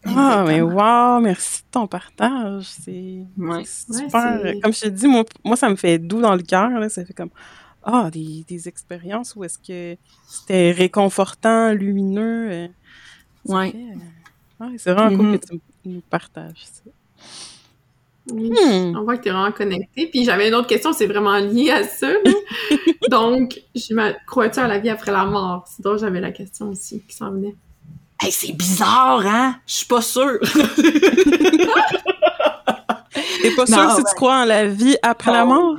Ah, 0.05 0.45
mais 0.47 0.61
wow, 0.61 1.19
merci 1.19 1.59
de 1.63 1.67
ton 1.71 1.85
partage. 1.85 2.63
C'est 2.63 3.17
Ouais. 3.37 3.63
c'est 3.65 3.91
Ouais, 3.91 4.03
super. 4.05 4.53
comme 4.63 4.73
je 4.73 4.79
te 4.81 4.87
dis, 4.87 5.07
moi, 5.07 5.25
moi, 5.43 5.57
ça 5.57 5.69
me 5.69 5.75
fait 5.75 5.99
doux 5.99 6.21
dans 6.21 6.35
le 6.35 6.41
cœur. 6.41 6.69
là. 6.69 6.87
Ça 6.87 7.03
fait 7.03 7.13
comme, 7.13 7.31
ah, 7.83 8.09
des, 8.09 8.45
des 8.47 8.67
expériences 8.69 9.35
où 9.35 9.43
est-ce 9.43 9.57
que 9.59 9.97
c'était 10.25 10.71
réconfortant, 10.71 11.73
lumineux. 11.73 12.69
Ça 13.45 13.53
Ouais. 13.55 13.71
fait, 13.71 13.77
euh, 13.77 14.65
ouais, 14.67 14.75
c'est 14.77 14.93
vraiment 14.93 15.11
Mhm. 15.11 15.17
cool 15.17 15.39
que 15.39 15.45
tu 15.47 15.59
nous 15.85 16.01
partages 16.01 16.65
ça. 16.65 16.81
Oui. 18.31 18.49
Hmm. 18.51 18.95
On 18.95 19.03
voit 19.03 19.17
que 19.17 19.23
t'es 19.23 19.31
vraiment 19.31 19.51
connecté. 19.51 20.07
Puis 20.07 20.23
j'avais 20.23 20.49
une 20.49 20.53
autre 20.55 20.67
question, 20.67 20.93
c'est 20.93 21.07
vraiment 21.07 21.37
lié 21.37 21.71
à 21.71 21.83
ça. 21.83 22.09
Donc, 23.09 23.59
je 23.75 24.13
crois-tu 24.27 24.59
à 24.59 24.67
la 24.67 24.77
vie 24.77 24.89
après 24.89 25.11
la 25.11 25.25
mort? 25.25 25.63
C'est 25.67 25.81
drôle, 25.81 25.97
j'avais 25.97 26.19
la 26.21 26.31
question 26.31 26.69
aussi 26.69 27.01
qui 27.07 27.15
s'en 27.15 27.31
venait. 27.31 27.55
Hey, 28.21 28.31
c'est 28.31 28.51
bizarre, 28.53 29.25
hein? 29.25 29.55
Je 29.65 29.73
suis 29.75 29.85
pas 29.87 30.01
sûre. 30.01 30.37
T'es 33.41 33.55
pas 33.55 33.65
sûr 33.65 33.77
Non, 33.77 33.95
si 33.95 34.03
tu 34.03 34.15
crois 34.15 34.41
en 34.41 34.45
la 34.45 34.65
vie 34.67 34.97
après 35.01 35.31
la 35.31 35.45
mort? 35.45 35.77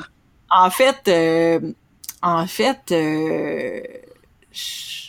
En 0.51 0.71
fait, 0.71 0.97
euh, 1.09 1.61
en 2.23 2.47
fait, 2.47 2.81
euh, 2.91 3.81
je 4.51 5.00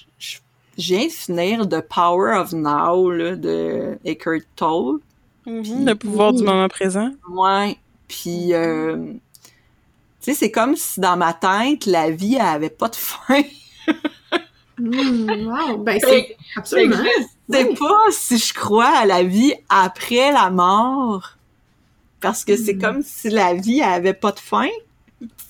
je- 0.78 0.84
viens 0.96 1.06
de 1.06 1.12
finir 1.12 1.70
The 1.70 1.82
Power 1.82 2.38
of 2.40 2.54
Now 2.54 3.10
là, 3.12 3.36
de 3.36 3.98
Eckhart 4.06 4.42
Tolle. 4.56 5.00
Le 5.46 5.94
pouvoir 5.94 6.34
du 6.34 6.44
moment 6.44 6.68
présent. 6.70 7.12
Ouais. 7.30 7.78
Puis, 8.08 8.54
euh, 8.54 8.98
tu 9.06 9.12
sais, 10.22 10.34
c'est 10.36 10.52
comme 10.52 10.76
si 10.76 11.00
dans 11.00 11.18
ma 11.18 11.34
tête, 11.34 11.86
la 11.88 12.12
vie 12.12 12.36
elle 12.36 12.42
avait 12.46 12.70
pas 12.70 12.90
de 12.90 12.96
fin. 12.96 13.42
Hmm, 14.78 15.48
wow! 15.48 15.78
Ben, 15.78 16.00
c'est 16.02 16.36
absolument. 16.56 16.96
je 16.98 17.54
sais 17.54 17.68
Oui. 17.70 17.76
pas 17.76 18.00
si 18.12 18.38
je 18.38 18.54
crois 18.54 18.88
à 19.00 19.06
la 19.06 19.24
vie 19.24 19.54
après 19.70 20.32
la 20.32 20.50
mort. 20.50 21.32
Parce 22.20 22.44
que 22.46 22.56
c'est 22.56 22.76
Mm. 22.76 22.82
comme 22.82 23.02
si 23.04 23.30
la 23.30 23.54
vie 23.54 23.80
elle 23.80 23.94
avait 23.94 24.14
pas 24.14 24.32
de 24.32 24.40
fin. 24.40 24.70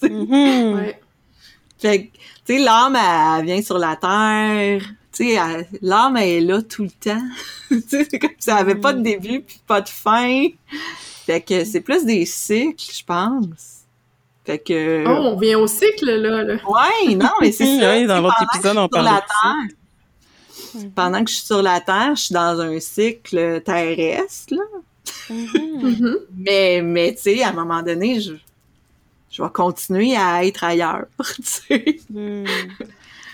Mhm. 0.01 0.73
Ouais. 0.75 0.99
Fait 1.79 2.07
que, 2.07 2.11
tu 2.45 2.55
sais, 2.55 2.59
l'âme, 2.59 2.95
elle, 2.95 3.39
elle 3.39 3.45
vient 3.45 3.61
sur 3.61 3.77
la 3.77 3.95
terre. 3.95 4.81
Tu 5.13 5.35
sais, 5.35 5.67
l'âme, 5.81 6.17
elle 6.17 6.29
est 6.29 6.41
là 6.41 6.61
tout 6.61 6.83
le 6.83 6.89
temps. 6.89 7.21
tu 7.69 7.81
sais, 7.81 8.07
c'est 8.09 8.19
comme 8.19 8.29
si 8.39 8.49
elle 8.49 8.57
avait 8.57 8.75
pas 8.75 8.93
de 8.93 9.01
début 9.01 9.41
puis 9.41 9.59
pas 9.67 9.81
de 9.81 9.89
fin. 9.89 10.47
Fait 11.25 11.41
que 11.41 11.65
c'est 11.65 11.81
plus 11.81 12.05
des 12.05 12.25
cycles, 12.25 12.91
je 12.93 13.03
pense. 13.03 13.81
Fait 14.45 14.57
que... 14.59 15.03
Oh, 15.05 15.33
on 15.33 15.37
vient 15.37 15.59
au 15.59 15.67
cycle, 15.67 16.05
là. 16.05 16.43
là. 16.43 16.53
Ouais, 16.53 17.15
non, 17.15 17.29
mais 17.41 17.51
c'est 17.51 17.65
ça. 17.79 17.91
Oui, 17.91 18.05
dans 18.07 18.21
l'autre 18.21 18.43
épisode, 18.53 18.77
on 18.77 18.87
que 18.87 18.97
je 18.97 19.01
suis 19.01 19.03
sur 19.03 19.03
parle 19.03 19.05
la 19.05 19.21
de 19.21 19.27
ça. 19.27 20.79
Terre, 20.79 20.89
pendant 20.95 21.23
que 21.23 21.29
je 21.29 21.35
suis 21.35 21.45
sur 21.45 21.61
la 21.61 21.81
Terre, 21.81 22.15
je 22.15 22.21
suis 22.21 22.33
dans 22.33 22.59
un 22.59 22.79
cycle 22.79 23.61
terrestre, 23.61 24.55
là. 24.55 24.63
Mhm. 25.29 25.81
Mhm. 25.81 26.17
Mais, 26.37 26.81
mais 26.81 27.13
tu 27.15 27.21
sais, 27.21 27.43
à 27.43 27.49
un 27.49 27.53
moment 27.53 27.81
donné, 27.81 28.19
je, 28.19 28.33
je 29.31 29.41
vais 29.41 29.49
continuer 29.49 30.15
à 30.15 30.45
être 30.45 30.63
ailleurs, 30.63 31.05
tu 31.35 31.43
sais. 31.43 31.79
Puis 31.79 32.45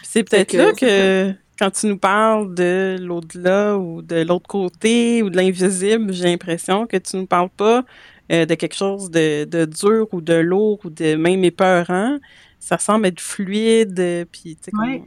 C'est 0.04 0.24
peut-être 0.24 0.52
que 0.52 0.58
là 0.58 0.72
c'est 0.74 0.86
que 0.86 1.34
quand 1.60 1.72
tu 1.72 1.88
nous 1.88 1.98
parles 1.98 2.54
de 2.54 2.98
l'au-delà 3.00 3.78
ou 3.78 4.02
de 4.02 4.18
l'autre 4.22 4.48
côté 4.48 5.24
ou 5.24 5.30
de 5.30 5.38
l'invisible, 5.38 6.14
j'ai 6.14 6.26
l'impression 6.26 6.86
que 6.88 6.98
tu 6.98 7.18
nous 7.18 7.26
parles 7.26 7.50
pas 7.50 7.84
euh, 8.32 8.46
de 8.46 8.56
quelque 8.56 8.76
chose 8.76 9.10
de, 9.10 9.46
de 9.46 9.66
dur 9.66 10.08
ou 10.12 10.22
de 10.22 10.36
lourd 10.36 10.80
ou 10.86 10.90
de 10.90 11.16
même 11.16 11.44
épeurant. 11.44 12.18
Ça 12.60 12.78
semble 12.78 13.06
être 13.08 13.22
fluide, 13.22 14.28
puis 14.32 14.58
tu 14.58 14.72
sais, 14.72 14.72
Ouais. 14.78 15.02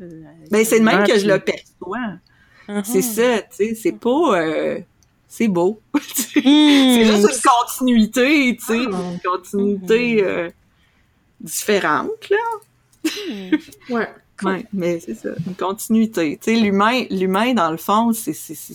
euh, 0.00 0.22
Ben, 0.50 0.64
c'est 0.64 0.80
de 0.80 0.84
même 0.84 1.04
que 1.06 1.18
je 1.18 1.26
le 1.26 1.38
perçois. 1.38 2.18
Mhm. 2.68 2.82
C'est 2.84 3.02
ça, 3.02 3.42
tu 3.42 3.46
sais, 3.56 3.74
c'est 3.74 3.92
pas... 3.98 4.40
euh, 4.40 4.80
c'est 5.28 5.48
beau. 5.48 5.80
c'est 6.02 6.40
Hmm. 6.40 7.04
juste 7.04 7.44
une 7.44 7.50
continuité, 7.50 8.56
tu 8.58 8.64
sais, 8.64 8.80
Ah. 8.92 8.96
une 9.12 9.20
continuité 9.24 10.22
euh, 10.24 10.50
différente, 11.40 12.30
là. 12.30 12.36
Ouais. 13.90 14.08
Ouais, 14.42 14.66
mais 14.72 15.00
c'est 15.00 15.14
ça, 15.14 15.30
une 15.46 15.54
continuité. 15.54 16.38
Tu 16.42 16.54
sais, 16.54 16.60
l'humain, 16.60 17.04
l'humain, 17.10 17.54
dans 17.54 17.70
le 17.70 17.76
fond, 17.78 18.12
c'est... 18.12 18.32
c'est, 18.34 18.54
c'est, 18.54 18.74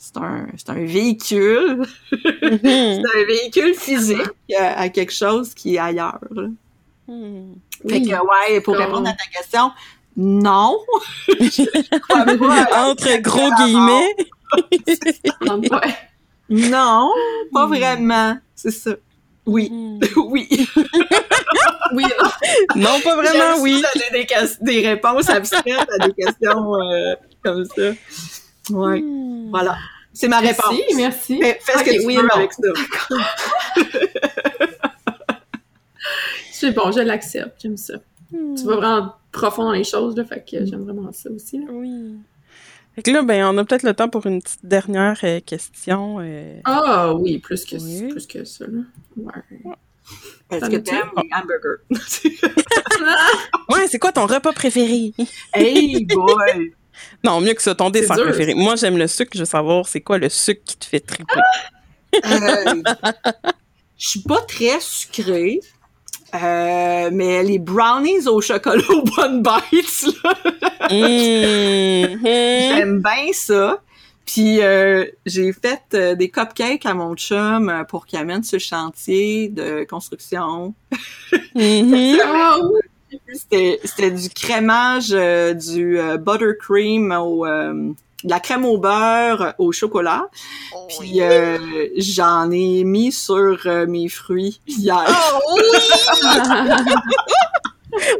c'est 0.00 0.16
un, 0.16 0.46
c'est 0.56 0.70
un 0.70 0.84
véhicule, 0.84 1.84
Mhm. 2.12 2.60
c'est 2.62 3.20
un 3.20 3.24
véhicule 3.26 3.74
physique 3.74 4.20
à, 4.58 4.80
à 4.80 4.88
quelque 4.88 5.12
chose 5.12 5.52
qui 5.54 5.74
est 5.74 5.78
ailleurs. 5.78 6.18
Hmm. 7.08 7.54
Fait 7.88 7.98
Oui. 7.98 8.08
que, 8.08 8.14
ouais, 8.14 8.60
pour 8.60 8.74
Comme- 8.74 8.84
répondre 8.84 9.08
à 9.08 9.12
ta 9.12 9.24
question, 9.38 9.70
non. 10.16 10.78
Entre 12.08 13.20
gros 13.22 13.50
guillemets. 13.56 14.14
Ouais. 15.42 15.80
Non, 16.50 17.10
pas 17.52 17.66
vraiment. 17.66 18.38
C'est 18.54 18.70
ça. 18.70 18.92
Oui. 19.44 19.68
Hmm. 19.70 19.98
oui. 20.16 20.48
Oui, 21.94 22.04
Non, 22.76 23.00
pas 23.02 23.22
J'aime 23.22 23.36
vraiment, 23.36 23.62
oui. 23.62 23.82
des, 24.12 24.26
des 24.60 24.88
réponses 24.88 25.28
abstraites 25.28 25.88
à 26.00 26.06
des 26.08 26.14
questions 26.14 26.74
euh, 26.76 27.14
comme 27.42 27.64
ça. 27.64 27.90
Ouais. 28.70 29.00
Hmm. 29.00 29.50
Voilà. 29.50 29.76
C'est 30.12 30.28
ma 30.28 30.40
réponse. 30.40 30.64
merci, 30.70 30.94
merci. 30.96 31.38
Fais, 31.40 31.58
fais 31.62 31.78
ce 31.78 31.84
que 31.84 32.00
tu 32.00 32.06
oui, 32.06 32.16
veux 32.16 32.22
non. 32.22 32.28
avec 32.34 32.52
ça. 32.52 32.62
C'est 36.52 36.72
bon, 36.72 36.90
je 36.90 37.00
l'accepte, 37.00 37.60
j'aime 37.62 37.76
ça. 37.76 37.94
Hmm. 38.32 38.54
Tu 38.56 38.64
vas 38.64 38.76
vraiment 38.76 39.14
profond 39.30 39.64
dans 39.64 39.72
les 39.72 39.84
choses, 39.84 40.16
là, 40.16 40.24
fait 40.24 40.44
que 40.44 40.64
j'aime 40.66 40.82
vraiment 40.84 41.12
ça 41.12 41.30
aussi. 41.30 41.58
Là. 41.58 41.66
Oui. 41.70 42.16
Fait 42.96 43.02
que 43.02 43.10
là, 43.12 43.22
ben, 43.22 43.44
on 43.46 43.56
a 43.58 43.64
peut-être 43.64 43.84
le 43.84 43.94
temps 43.94 44.08
pour 44.08 44.26
une 44.26 44.42
petite 44.42 44.64
dernière 44.66 45.16
euh, 45.22 45.38
question. 45.40 46.16
euh. 46.20 46.58
Ah 46.64 47.14
oui, 47.14 47.38
plus 47.38 47.64
que, 47.64 47.76
Oui. 47.76 48.08
plus 48.10 48.26
que 48.26 48.44
ça, 48.44 48.64
là. 48.66 48.80
Ouais. 49.16 49.74
Est-ce 50.50 50.60
T'en 50.60 50.70
que 50.70 50.76
t'aimes 50.76 51.10
les 51.16 51.28
hamburgers? 51.34 51.82
Ouais, 53.68 53.86
c'est 53.88 53.98
quoi 53.98 54.12
ton 54.12 54.26
repas 54.26 54.52
préféré? 54.52 55.12
hey 55.54 56.04
boy! 56.06 56.72
Non, 57.22 57.40
mieux 57.40 57.54
que 57.54 57.62
ça, 57.62 57.74
ton 57.74 57.90
dessert 57.90 58.16
préféré. 58.16 58.54
Moi, 58.54 58.74
j'aime 58.76 58.96
le 58.96 59.06
sucre. 59.06 59.30
Je 59.34 59.40
veux 59.40 59.44
savoir, 59.44 59.86
c'est 59.86 60.00
quoi 60.00 60.18
le 60.18 60.28
sucre 60.28 60.62
qui 60.64 60.76
te 60.76 60.84
fait 60.86 61.00
triper? 61.00 61.40
Euh, 62.24 62.82
Je 63.96 64.08
suis 64.08 64.22
pas 64.22 64.40
très 64.42 64.80
sucrée. 64.80 65.60
euh, 66.34 67.10
mais 67.12 67.42
les 67.42 67.58
brownies 67.58 68.26
au 68.26 68.40
chocolat 68.40 68.82
aux 68.90 69.02
bonnes 69.02 69.42
bites, 69.42 70.06
là, 70.24 70.34
Mhm. 70.90 72.18
j'aime 72.22 73.02
bien 73.02 73.32
ça. 73.32 73.80
Puis 74.28 74.60
euh, 74.60 75.06
j'ai 75.24 75.54
fait 75.54 75.80
euh, 75.94 76.14
des 76.14 76.28
cupcakes 76.28 76.84
à 76.84 76.92
mon 76.92 77.14
chum 77.16 77.70
euh, 77.70 77.84
pour 77.84 78.04
qu'il 78.04 78.18
amène 78.18 78.42
sur 78.42 78.56
le 78.56 78.60
chantier 78.60 79.48
de 79.48 79.84
construction. 79.84 80.74
Oui! 81.54 82.20
C'était 83.32 83.80
c'était 83.84 84.10
du 84.10 84.28
crémage, 84.28 85.12
euh, 85.12 85.54
du 85.54 85.98
euh, 85.98 86.18
buttercream 86.18 87.10
au 87.12 87.46
euh, 87.46 87.72
de 88.22 88.30
la 88.30 88.38
crème 88.38 88.66
au 88.66 88.76
beurre 88.76 89.54
au 89.56 89.72
chocolat. 89.72 90.28
Puis 90.90 91.22
euh, 91.22 91.86
j'en 91.96 92.50
ai 92.50 92.84
mis 92.84 93.12
sur 93.12 93.58
euh, 93.64 93.86
mes 93.86 94.10
fruits 94.10 94.60
hier. 94.66 95.06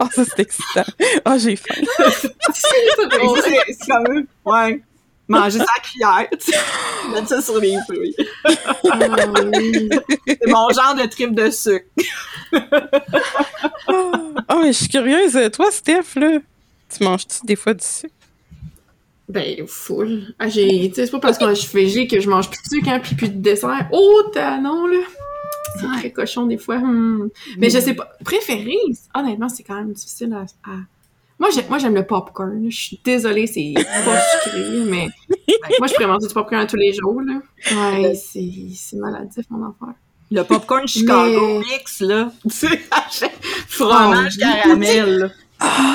Oh, 0.01 0.07
ça, 0.11 0.25
c'est 0.25 0.41
excitant. 0.41 0.85
Oh, 1.27 1.35
j'ai 1.37 1.57
faim. 1.57 1.83
C'est 2.09 2.35
c'est 2.55 3.75
c'est 3.79 3.87
comme 3.91 4.27
ouais. 4.47 4.83
Manger 5.29 5.61
à 5.61 5.81
cuillère, 5.81 6.29
tu 6.41 6.51
sais. 6.53 6.59
Mettre 7.13 7.29
ça 7.29 7.43
sur 7.43 7.61
mes 7.61 7.77
fruits. 7.85 8.15
Ah 8.91 9.07
oui. 9.45 9.89
C'est 10.27 10.47
mon 10.47 10.69
genre 10.71 10.95
de 10.95 11.07
trip 11.09 11.35
de 11.35 11.51
sucre. 11.51 11.87
Oh, 13.89 14.61
mais 14.63 14.73
je 14.73 14.79
suis 14.79 14.89
curieuse. 14.89 15.39
Toi, 15.53 15.71
Steph, 15.71 16.15
là, 16.17 16.39
tu 16.89 17.05
manges-tu 17.05 17.45
des 17.45 17.57
fois 17.57 17.75
du 17.75 17.85
sucre? 17.85 18.15
Ben, 19.29 19.67
full. 19.67 20.35
Ah, 20.39 20.49
j'ai, 20.49 20.89
tu 20.89 20.95
sais, 20.95 21.05
c'est 21.05 21.13
pas 21.13 21.21
parce 21.21 21.37
que 21.37 21.47
je 21.51 21.55
suis 21.55 21.69
végé 21.75 22.07
que 22.07 22.19
je 22.19 22.31
mange 22.31 22.49
plus 22.49 22.63
de 22.63 22.69
sucre, 22.77 22.89
hein, 22.89 23.01
puis 23.01 23.15
plus 23.15 23.29
de 23.29 23.39
dessert. 23.43 23.87
Oh, 23.93 24.23
t'as 24.33 24.59
non, 24.59 24.87
là! 24.87 25.01
C'est 25.79 25.87
très 25.99 26.11
cochon, 26.13 26.47
des 26.47 26.57
fois. 26.57 26.79
hmm. 26.79 27.29
Mais 27.59 27.69
je 27.69 27.79
sais 27.79 27.93
pas. 27.93 28.11
Préféré, 28.25 28.75
honnêtement, 29.15 29.51
c'est 29.51 29.63
quand 29.63 29.75
même 29.75 29.93
difficile 29.93 30.33
à... 30.33 30.47
à- 30.71 30.77
Moi, 31.39 31.51
j'ai- 31.55 31.65
moi, 31.69 31.79
j'aime 31.79 31.95
le 31.95 32.05
popcorn. 32.07 32.67
Je 32.69 32.77
suis 32.77 33.01
désolée, 33.05 33.47
c'est 33.47 33.73
pas 33.75 34.21
sucré, 34.43 34.65
mais 34.87 35.09
moi, 35.79 35.87
je 35.87 35.95
pourrais 35.95 36.07
manger 36.09 36.27
du 36.27 36.35
popcorn 36.35 36.67
tous 36.67 36.77
les 36.77 36.93
jours, 36.93 37.21
là. 37.23 37.35
Ouais, 37.71 38.15
c'est 38.15 38.51
c'est 38.75 38.97
maladif, 38.97 39.45
mon 39.51 39.63
affaire. 39.69 39.95
Le 40.31 40.43
popcorn 40.43 40.87
Chicago 40.87 41.61
mix, 41.61 42.01
là. 42.01 42.33
Tu 42.45 42.51
sais, 42.51 43.31
fromage 43.69 44.35
Oh, 44.37 44.45
caramel, 44.63 45.19
là. 45.19 45.29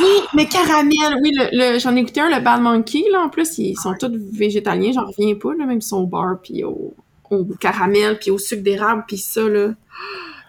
Oui, 0.02 0.22
mais 0.34 0.46
caramel, 0.48 1.20
oui, 1.22 1.32
le, 1.34 1.74
le- 1.74 1.80
j'en 1.80 1.96
ai 1.96 2.04
goûté 2.04 2.20
un, 2.22 2.30
le 2.30 2.44
Bad 2.44 2.62
Monkey, 2.62 3.04
là, 3.12 3.22
en 3.22 3.30
plus, 3.30 3.58
ils 3.60 3.76
sont 3.76 3.94
tous 4.00 4.12
végétaliens, 4.34 4.92
j'en 4.94 5.06
reviens 5.06 5.36
pas, 5.36 5.54
là, 5.58 5.66
même 5.66 5.80
si 5.82 5.90
sont 5.90 6.00
au 6.04 6.08
beurre, 6.08 6.38
puis 6.44 6.64
au, 6.64 6.94
au 7.30 7.46
caramel, 7.60 8.18
puis 8.20 8.32
au 8.32 8.38
sucre 8.38 8.64
d'érable, 8.64 9.04
puis 9.08 9.18
ça, 9.18 9.42
là, 9.48 9.70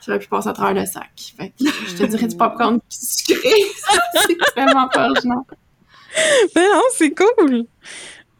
j'aurais 0.05 0.19
pu 0.19 0.29
passer 0.29 0.49
à 0.49 0.53
travers 0.53 0.83
le 0.83 0.87
sac. 0.87 1.35
Fait 1.37 1.49
que 1.51 1.65
je 1.65 1.97
te 1.97 2.05
dirais 2.05 2.27
du 2.27 2.37
popcorn 2.39 2.79
sucré, 2.89 3.51
c'est 4.27 4.37
vraiment 4.57 4.89
pas 4.89 5.09
original. 5.09 5.39
Mais 6.55 6.69
non, 6.69 6.83
c'est 6.93 7.15
cool! 7.15 7.67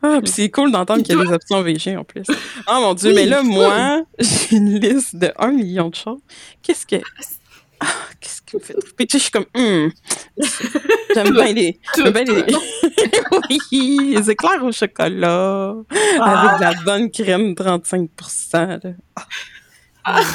Ah, 0.07 0.21
puis 0.23 0.31
c'est 0.31 0.51
cool 0.51 0.71
d'entendre 0.71 1.03
qu'il 1.03 1.17
y 1.17 1.21
a 1.21 1.25
des 1.25 1.33
options 1.33 1.63
végé 1.63 1.97
en 1.97 2.05
plus. 2.05 2.25
Oh 2.69 2.79
mon 2.81 2.93
dieu, 2.93 3.09
Oui, 3.09 3.15
mais 3.15 3.27
là, 3.27 3.43
moi, 3.43 4.03
j'ai 4.19 4.57
une 4.57 4.79
liste 4.79 5.17
de 5.17 5.33
un 5.39 5.51
million 5.51 5.89
de 5.89 5.95
choses. 5.95 6.21
Qu'est-ce 6.63 6.87
que. 6.87 6.97
Ah, 7.81 7.87
qu'est-ce 8.21 8.43
qui 8.43 8.57
me 8.57 8.61
fait 8.61 8.75
triper? 8.75 9.07
Je 9.11 9.19
suis 9.19 9.31
comme, 9.31 9.47
hum, 9.57 9.91
j'aime 11.15 11.31
bien 11.31 11.53
les. 11.55 11.81
J'aime 11.97 12.13
bien 12.13 12.25
les. 12.25 12.45
oui, 13.73 14.15
les 14.15 14.31
éclairs 14.31 14.63
au 14.63 14.73
chocolat, 14.73 15.75
avec 16.21 16.59
de 16.59 16.61
la 16.61 16.75
bonne 16.85 17.11
crème 17.11 17.55
35 17.55 18.11
là. 18.53 18.79
Ah. 19.17 19.27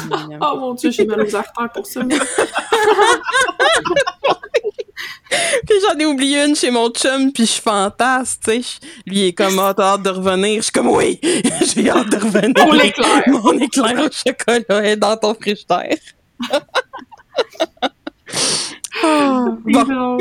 Miam. 0.08 0.38
Oh 0.40 0.56
mon 0.58 0.74
dieu, 0.74 0.90
j'ai 0.90 1.04
mal 1.04 1.20
aux 1.22 1.34
artères 1.36 1.70
pour 1.72 1.86
ça. 1.86 2.00
Puis 5.66 5.76
j'en 5.82 5.96
ai 5.98 6.04
oublié 6.06 6.44
une 6.44 6.56
chez 6.56 6.70
mon 6.70 6.90
chum, 6.90 7.32
puis 7.32 7.46
je 7.46 7.60
fantasme, 7.60 8.40
tu 8.44 8.62
sais. 8.62 8.78
Lui, 9.06 9.18
il 9.20 9.24
est 9.28 9.32
comme, 9.32 9.58
ah, 9.60 9.72
t'as 9.76 9.94
hâte 9.94 10.02
de 10.02 10.10
revenir. 10.10 10.56
Je 10.56 10.62
suis 10.62 10.72
comme, 10.72 10.88
oui, 10.90 11.20
j'ai 11.22 11.88
hâte 11.88 12.08
de 12.10 12.16
revenir. 12.16 12.54
Pour 12.54 12.72
l'éclair. 12.74 13.22
Mon 13.28 13.52
éclair 13.58 13.94
au 14.04 14.08
chocolat 14.10 14.84
est 14.86 14.96
dans 14.96 15.16
ton 15.16 15.34
frigidaire. 15.34 15.96
Ah, 19.02 19.46
bon, 19.64 20.18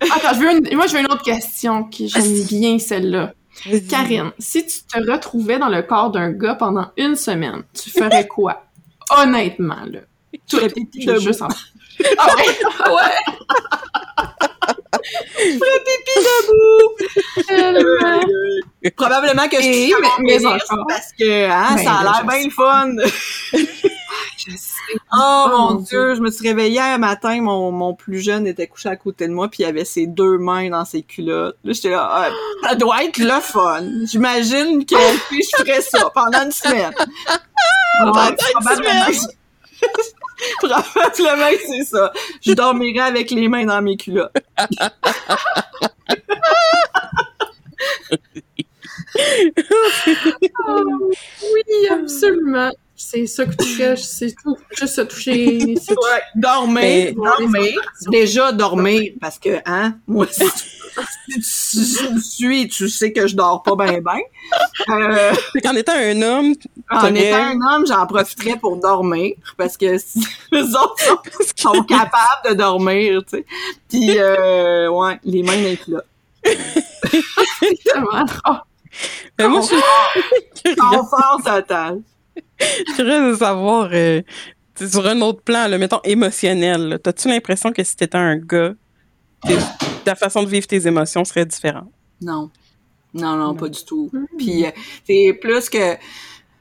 Attends, 0.00 0.34
je 0.34 0.38
veux 0.40 0.50
une- 0.52 0.74
moi, 0.76 0.86
je 0.86 0.94
veux 0.94 1.00
une 1.00 1.06
autre 1.06 1.22
question, 1.22 1.84
qui 1.84 2.08
j'aime 2.08 2.44
bien 2.44 2.78
celle-là. 2.78 3.34
Karine, 3.88 4.32
si 4.38 4.66
tu 4.66 4.78
te 4.82 4.98
retrouvais 5.10 5.58
dans 5.58 5.68
le 5.68 5.82
corps 5.82 6.10
d'un 6.10 6.30
gars 6.32 6.54
pendant 6.54 6.86
une 6.96 7.14
semaine, 7.14 7.62
tu 7.74 7.90
ferais 7.90 8.26
quoi? 8.26 8.64
Honnêtement, 9.10 9.84
là. 9.90 10.00
Ferais 10.48 10.68
pipi 10.68 11.04
debout. 11.06 11.20
juste 11.20 11.42
en- 11.42 11.48
Ah 12.18 12.34
ouais? 12.36 12.58
Ah 12.80 12.94
ouais? 12.94 13.02
Tellement. 17.46 18.20
Euh, 18.84 18.90
Probablement 18.96 19.48
que 19.48 19.56
je 19.60 19.66
Et- 19.68 19.84
suis 19.86 19.94
mais- 20.00 20.08
mais 20.20 20.38
mais 20.40 20.46
encore. 20.46 20.86
parce 20.88 21.12
que 21.18 21.48
hein, 21.48 21.74
Ben, 21.76 21.84
ça 21.84 21.92
a 21.94 22.02
l'air 22.04 22.24
bien 22.26 22.44
le 22.44 22.50
fun. 22.50 22.94
Je 24.38 24.52
sais. 24.56 24.70
Oh, 25.12 25.46
mon 25.48 25.58
mon 25.58 25.74
dieu, 25.80 26.14
je 26.14 26.20
me 26.20 26.30
suis 26.30 26.46
réveillée 26.46 26.78
un 26.80 26.98
matin, 26.98 27.40
mon, 27.42 27.72
mon 27.72 27.94
plus 27.94 28.20
jeune 28.20 28.46
était 28.46 28.66
couché 28.68 28.88
à 28.88 28.94
côté 28.96 29.26
de 29.26 29.32
moi, 29.32 29.48
puis 29.48 29.62
il 29.64 29.66
avait 29.66 29.84
ses 29.84 30.06
deux 30.06 30.38
mains 30.38 30.70
dans 30.70 30.84
ses 30.84 31.02
culottes. 31.02 31.56
Là, 31.64 31.72
j'étais 31.72 31.90
là, 31.90 32.08
ah, 32.10 32.28
ça 32.62 32.74
doit 32.76 33.02
être 33.04 33.18
le 33.18 33.40
fun. 33.40 33.82
J'imagine 34.04 34.86
que 34.86 34.94
je 35.32 35.56
ferais 35.64 35.80
ça 35.80 36.10
pendant 36.14 36.44
une 36.44 36.52
semaine. 36.52 36.92
Ouais. 38.04 38.36
Probablement, 38.52 39.06
Probablement 40.58 41.50
que 41.50 41.66
c'est 41.68 41.84
ça. 41.84 42.12
Je 42.44 42.52
dormirais 42.52 43.00
avec 43.08 43.30
les 43.30 43.48
mains 43.48 43.64
dans 43.64 43.80
mes 43.82 43.96
culottes. 43.96 44.32
Oui, 50.68 51.88
absolument. 51.90 52.70
C'est 52.98 53.26
ça 53.26 53.44
que 53.44 53.54
tu 53.62 53.68
fais, 53.68 53.94
c'est 53.96 54.34
tout. 54.42 54.56
Juste 54.70 54.94
se 54.94 55.00
toucher, 55.02 55.74
c'est. 55.76 55.92
Ouais, 55.92 56.22
dormir, 56.34 56.74
Mais- 56.74 57.12
dormir. 57.12 57.78
Déjà 58.10 58.52
dormir, 58.52 59.12
parce 59.20 59.38
que, 59.38 59.58
hein, 59.66 59.96
moi, 60.06 60.26
tu, 60.26 60.42
si 61.40 61.96
tu 61.98 62.14
me 62.14 62.20
suis, 62.20 62.68
tu 62.68 62.88
sais 62.88 63.12
que 63.12 63.26
je 63.26 63.36
dors 63.36 63.62
pas 63.62 63.76
bien, 63.76 64.00
bien. 64.00 64.20
Euh, 64.90 65.32
qu'en 65.62 65.74
étant 65.74 65.92
un 65.96 66.22
homme, 66.22 66.54
en 66.90 67.14
étant 67.14 67.36
un 67.36 67.60
homme, 67.60 67.86
j'en 67.86 68.06
profiterais 68.06 68.56
pour 68.58 68.76
dormir, 68.76 69.34
parce 69.56 69.76
que 69.76 69.98
si, 69.98 70.26
les 70.52 70.74
autres 70.74 70.96
sont, 71.56 71.82
capables 71.82 72.48
de 72.48 72.54
dormir, 72.54 73.22
tu 73.28 73.38
sais. 73.38 73.46
Puis, 73.88 74.18
euh, 74.18 74.88
ouais, 74.88 75.18
les 75.24 75.42
mains 75.42 75.56
dans 75.56 75.62
les 75.62 75.76
culottes. 75.84 76.06
Tellement 77.84 78.24
drôle. 78.24 78.60
Mais 79.38 79.48
moi, 79.48 79.60
je 79.60 79.66
suis 79.66 80.76
Confort 80.76 81.40
total. 81.44 82.00
je 82.60 83.30
de 83.32 83.36
savoir, 83.36 83.90
euh, 83.92 84.22
sur 84.76 85.06
un 85.06 85.20
autre 85.20 85.42
plan, 85.42 85.68
là, 85.68 85.78
mettons 85.78 86.00
émotionnel, 86.04 86.88
là, 86.88 86.98
t'as-tu 86.98 87.28
l'impression 87.28 87.72
que 87.72 87.82
si 87.82 87.96
t'étais 87.96 88.16
un 88.18 88.36
gars, 88.36 88.72
ta 90.04 90.14
façon 90.14 90.42
de 90.42 90.48
vivre 90.48 90.66
tes 90.66 90.86
émotions 90.86 91.24
serait 91.24 91.46
différente? 91.46 91.90
Non. 92.20 92.50
Non, 93.14 93.36
non, 93.36 93.46
Non. 93.48 93.54
pas 93.54 93.68
du 93.68 93.84
tout. 93.84 94.10
Mm. 94.12 94.24
Puis 94.38 94.66
euh, 94.66 94.70
c'est 95.06 95.38
plus 95.40 95.68
que 95.70 95.96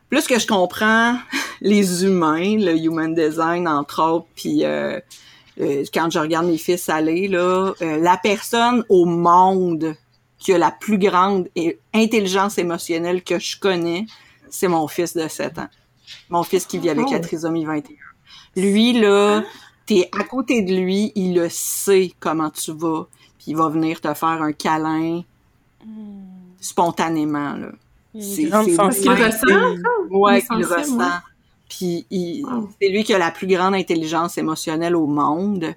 plus 0.10 0.28
que 0.28 0.40
je 0.40 0.48
comprends 0.48 1.18
les 1.62 2.06
humains, 2.06 2.58
le 2.58 2.78
human 2.78 3.14
design 3.14 3.68
entre 3.68 4.02
autres, 4.04 4.28
puis 4.36 4.64
euh, 4.64 5.00
euh, 5.60 5.84
quand 5.94 6.10
je 6.10 6.20
regarde 6.20 6.46
mes 6.46 6.58
fils 6.58 6.88
aller 6.90 7.28
là, 7.28 7.74
euh, 7.82 7.98
la 7.98 8.18
personne 8.18 8.84
au 8.90 9.06
monde 9.06 9.96
qui 10.38 10.54
a 10.54 10.58
la 10.58 10.72
plus 10.72 10.98
grande 11.00 11.50
intelligence 11.94 12.58
émotionnelle 12.58 13.24
que 13.24 13.40
je 13.40 13.60
connais, 13.60 14.06
c'est 14.50 14.68
mon 14.68 14.88
fils 14.88 15.16
de 15.16 15.28
7 15.28 15.58
ans. 15.58 15.70
Mon 16.30 16.44
fils 16.44 16.66
qui 16.66 16.78
vit 16.78 16.90
avec 16.90 17.10
la 17.10 17.18
Oh. 17.18 17.22
trisomie 17.22 17.66
21. 17.66 17.96
Lui 18.62 18.94
là, 18.94 19.44
t'es 19.86 20.10
à 20.20 20.24
côté 20.24 20.62
de 20.64 20.74
lui, 20.76 21.12
il 21.16 21.36
le 21.36 21.48
sait 21.50 22.12
comment 22.20 22.50
tu 22.50 22.72
vas, 22.72 23.08
puis 23.38 23.48
il 23.52 23.56
va 23.58 23.70
venir 23.70 24.02
te 24.02 24.14
faire 24.14 24.42
un 24.42 24.52
câlin 24.52 25.22
spontanément 26.60 27.54
là. 27.56 27.68
C'est- 28.20 28.48
Parce 28.48 28.66
qu'il 29.00 29.12
ressent, 29.12 29.32
c'est- 29.32 30.16
Ouais, 30.16 30.42
qu'il 30.42 30.66
ressent. 30.66 30.98
ouais. 30.98 31.06
Puis 31.68 32.06
Wow. 32.46 32.70
c'est 32.82 32.88
lui 32.90 33.04
qui 33.04 33.14
a 33.14 33.18
la 33.18 33.32
plus 33.32 33.48
grande 33.48 33.74
intelligence 33.76 34.38
émotionnelle 34.38 34.96
au 34.96 35.06
monde. 35.08 35.74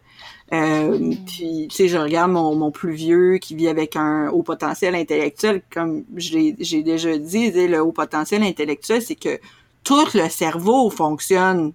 Euh, 0.52 0.98
Puis, 1.26 1.66
tu 1.68 1.74
sais, 1.76 1.88
je 1.88 1.96
regarde 1.98 2.30
mon, 2.30 2.54
mon 2.54 2.70
plus 2.70 2.92
vieux 2.92 3.38
qui 3.38 3.54
vit 3.56 3.68
avec 3.68 3.96
un 3.96 4.28
haut 4.30 4.42
potentiel 4.42 4.94
intellectuel. 4.94 5.62
Comme 5.72 6.04
j'ai 6.16 6.52
déjà 6.52 7.18
dit, 7.18 7.50
le 7.50 7.80
haut 7.82 7.92
potentiel 7.92 8.42
intellectuel, 8.44 9.02
c'est 9.02 9.14
que 9.16 9.40
tout 9.82 10.06
le 10.14 10.28
cerveau 10.28 10.88
fonctionne 10.90 11.72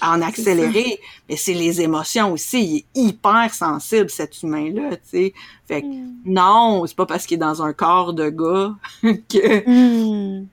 en 0.00 0.22
accéléré, 0.22 0.98
mais 1.28 1.36
c'est 1.36 1.54
les 1.54 1.80
émotions 1.80 2.32
aussi. 2.32 2.62
Il 2.64 2.76
est 2.78 3.08
hyper 3.08 3.52
sensible, 3.52 4.10
cet 4.10 4.42
humain-là, 4.42 4.96
tu 4.96 5.00
sais. 5.04 5.34
Fait 5.66 5.82
que 5.82 5.86
non, 6.24 6.84
c'est 6.86 6.96
pas 6.96 7.06
parce 7.06 7.26
qu'il 7.26 7.36
est 7.36 7.38
dans 7.38 7.62
un 7.62 7.72
corps 7.72 8.12
de 8.12 8.28
gars 8.30 8.74
que 9.02 9.62
Hmm. 9.68 10.46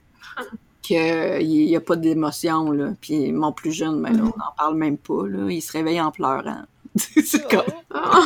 qu'il 0.82 1.46
n'y 1.46 1.76
a 1.76 1.80
pas 1.80 1.96
d'émotion, 1.96 2.70
là. 2.72 2.88
Puis 3.00 3.30
mon 3.32 3.52
plus 3.52 3.72
jeune, 3.72 4.02
ben 4.02 4.12
là, 4.12 4.22
on 4.22 4.38
n'en 4.38 4.52
parle 4.56 4.76
même 4.76 4.98
pas, 4.98 5.26
là. 5.28 5.50
Il 5.50 5.60
se 5.62 5.72
réveille 5.72 6.00
en 6.00 6.10
pleurant. 6.10 6.62
c'est 6.96 7.48
comme... 7.48 7.62
Ah, 7.94 8.20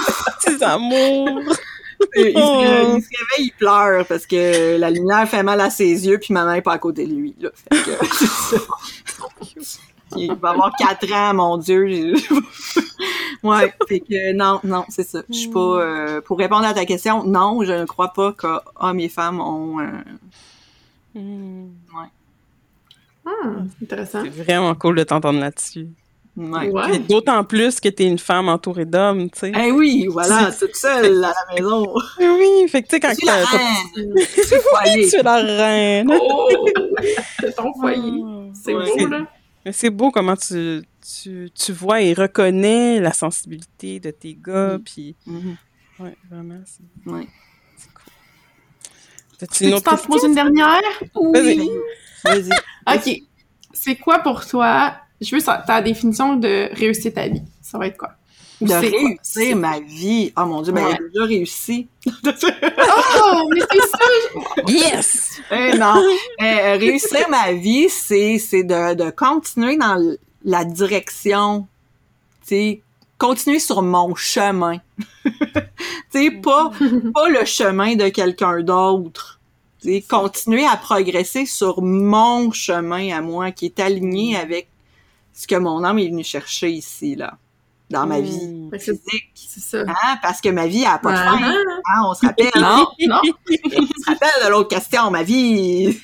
Petits 0.44 0.62
amours! 0.64 1.42
il, 2.16 2.22
se, 2.22 2.28
il 2.28 2.32
se 3.02 3.08
réveille, 3.08 3.46
il 3.46 3.52
pleure 3.58 4.06
parce 4.06 4.26
que 4.26 4.76
la 4.78 4.90
lumière 4.90 5.28
fait 5.28 5.42
mal 5.42 5.60
à 5.60 5.70
ses 5.70 6.06
yeux, 6.06 6.18
puis 6.18 6.32
maman 6.34 6.52
est 6.52 6.62
pas 6.62 6.72
à 6.74 6.78
côté 6.78 7.06
de 7.06 7.12
lui, 7.14 7.34
là. 7.40 7.50
Fait 7.54 7.82
que, 7.82 7.90
Il 10.16 10.35
va 10.35 10.50
avoir 10.50 10.72
quatre 10.77 11.11
ans, 11.12 11.35
mon 11.35 11.57
Dieu. 11.59 12.14
ouais, 13.42 13.72
fait 13.88 14.00
que 14.00 14.33
non, 14.33 14.61
non, 14.64 14.85
c'est 14.88 15.03
ça. 15.07 15.22
Je 15.29 15.35
suis 15.35 15.48
pas... 15.50 15.61
euh, 15.61 16.20
pour 16.20 16.38
répondre 16.38 16.64
à 16.66 16.74
ta 16.74 16.85
question, 16.85 17.24
non, 17.24 17.62
je 17.64 17.72
ne 17.72 17.85
crois 17.85 18.12
pas 18.12 18.33
qu'hommes 18.33 19.00
et 19.00 19.09
femmes 19.09 19.40
ont... 19.40 19.81
euh, 19.81 19.87
Hmm. 21.16 21.68
ah, 23.24 23.31
intéressant. 23.81 24.22
C'est 24.24 24.42
vraiment 24.42 24.74
cool 24.74 24.96
de 24.96 25.05
t'entendre 25.05 25.38
là-dessus. 25.38 25.87
ouais. 26.37 26.70
Ouais. 26.70 26.98
D'autant 26.98 27.44
plus 27.44 27.79
que 27.79 27.88
t'es 27.88 28.05
une 28.09 28.18
femme 28.18 28.48
entourée 28.48 28.85
d'hommes, 28.85 29.31
tu 29.31 29.38
sais. 29.38 29.53
Eh 29.57 29.70
oui, 29.70 30.09
voilà, 30.11 30.50
toute 30.59 30.74
seule 30.74 31.22
à 31.24 31.33
la 31.33 31.55
maison. 31.55 31.87
Oui, 32.18 32.66
fait 32.68 32.83
que 32.83 32.88
tu 32.88 32.96
sais, 32.96 33.00
quand 33.00 33.14
suis 33.14 33.24
la 33.27 33.42
t'as- 33.44 33.57
reine. 33.57 34.14
Tu 35.09 35.16
es 35.16 35.22
la 35.22 35.37
reine. 35.37 36.12
Oh! 36.20 36.48
C'est 37.38 37.55
ton 37.55 37.72
foyer. 37.74 38.12
C'est 38.61 38.74
Ouais. 38.74 38.85
beau, 38.98 39.07
là. 39.07 39.20
Mais 39.64 39.72
c'est 39.72 39.90
beau 39.90 40.11
comment 40.11 40.37
tu, 40.37 40.83
tu, 41.22 41.50
tu 41.55 41.72
vois 41.72 42.03
et 42.03 42.12
reconnais 42.14 43.00
la 43.00 43.12
sensibilité 43.12 43.98
de 44.00 44.11
tes 44.11 44.35
gars, 44.35 44.77
Mm. 44.79 44.83
puis 44.85 45.16
ouais, 45.98 46.16
vraiment, 46.31 46.61
c'est 46.66 47.11
Ouais. 47.11 47.27
c'est 47.77 47.92
cool. 47.94 48.05
T'as-tu 49.38 49.55
Tu 49.59 49.64
une 49.64 49.74
autre 49.74 49.85
t'en 49.85 49.90
question? 49.92 50.11
poses 50.12 50.24
une 50.24 50.35
dernière? 50.35 50.81
Vas-y. 51.33 51.68
Vas-y. 52.24 52.50
OK. 52.96 53.22
C'est 53.72 53.96
quoi 53.96 54.18
pour 54.20 54.46
toi? 54.46 54.96
Je 55.20 55.35
veux 55.35 55.42
ta 55.42 55.81
définition 55.83 56.37
de 56.37 56.68
réussir 56.74 57.12
ta 57.14 57.29
vie? 57.29 57.42
Ça 57.62 57.79
va 57.79 57.87
être 57.87 57.96
quoi? 57.96 58.14
De 58.60 58.72
réussir 58.74 59.56
ma 59.56 59.80
vie. 59.80 60.32
Oh 60.36 60.44
mon 60.46 60.62
Dieu, 60.62 60.72
ben, 60.72 60.84
Ouais. 60.86 60.96
j'ai 60.98 61.08
déjà 61.08 61.24
réussi. 61.26 61.88
Oh, 62.06 63.48
mais 63.52 63.60
c'est 63.72 63.88
ça! 63.88 63.98
Yes! 64.68 65.40
Eh 65.50 65.76
non. 65.76 65.96
Euh, 66.42 66.76
réussir 66.78 67.28
ma 67.30 67.52
vie, 67.52 67.88
c'est, 67.88 68.38
c'est 68.38 68.64
de, 68.64 68.94
de 68.94 69.10
continuer 69.10 69.76
dans 69.76 70.16
la 70.44 70.64
direction, 70.64 71.66
tu 72.42 72.48
sais, 72.48 72.82
continuer 73.18 73.58
sur 73.58 73.82
mon 73.82 74.14
chemin. 74.14 74.78
tu 75.24 75.32
sais, 76.10 76.30
pas, 76.30 76.70
pas 77.14 77.28
le 77.28 77.44
chemin 77.44 77.96
de 77.96 78.08
quelqu'un 78.08 78.60
d'autre. 78.62 79.40
Tu 79.82 79.88
sais, 79.88 80.02
continuer 80.02 80.66
à 80.66 80.76
progresser 80.76 81.46
sur 81.46 81.82
mon 81.82 82.50
chemin 82.52 83.14
à 83.16 83.20
moi, 83.20 83.50
qui 83.50 83.66
est 83.66 83.80
aligné 83.80 84.36
avec 84.36 84.68
ce 85.32 85.46
que 85.46 85.56
mon 85.56 85.82
âme 85.84 85.98
est 85.98 86.08
venu 86.08 86.22
chercher 86.24 86.70
ici, 86.70 87.16
là, 87.16 87.36
dans 87.90 88.07
ma 88.07 88.20
vie 88.20 88.47
Mm. 88.47 88.70
C'est- 88.79 88.92
physique. 88.92 89.31
C'est 89.35 89.61
ça. 89.61 89.81
Hein, 89.87 90.18
parce 90.23 90.40
que 90.40 90.49
ma 90.49 90.66
vie 90.66 90.85
a 90.85 90.99
pas 90.99 91.12
de 91.12 91.16
fin. 91.16 91.38
Ah, 91.42 91.55
Hein, 91.97 92.03
on 92.09 92.14
se 92.14 92.27
rappelle, 92.27 92.51
Non, 92.57 92.87
non. 93.07 93.20
on 93.77 94.03
se 94.03 94.07
rappelle 94.07 94.44
de 94.44 94.51
l'autre 94.51 94.68
question. 94.68 95.11
Ma 95.11 95.23
vie 95.23 96.01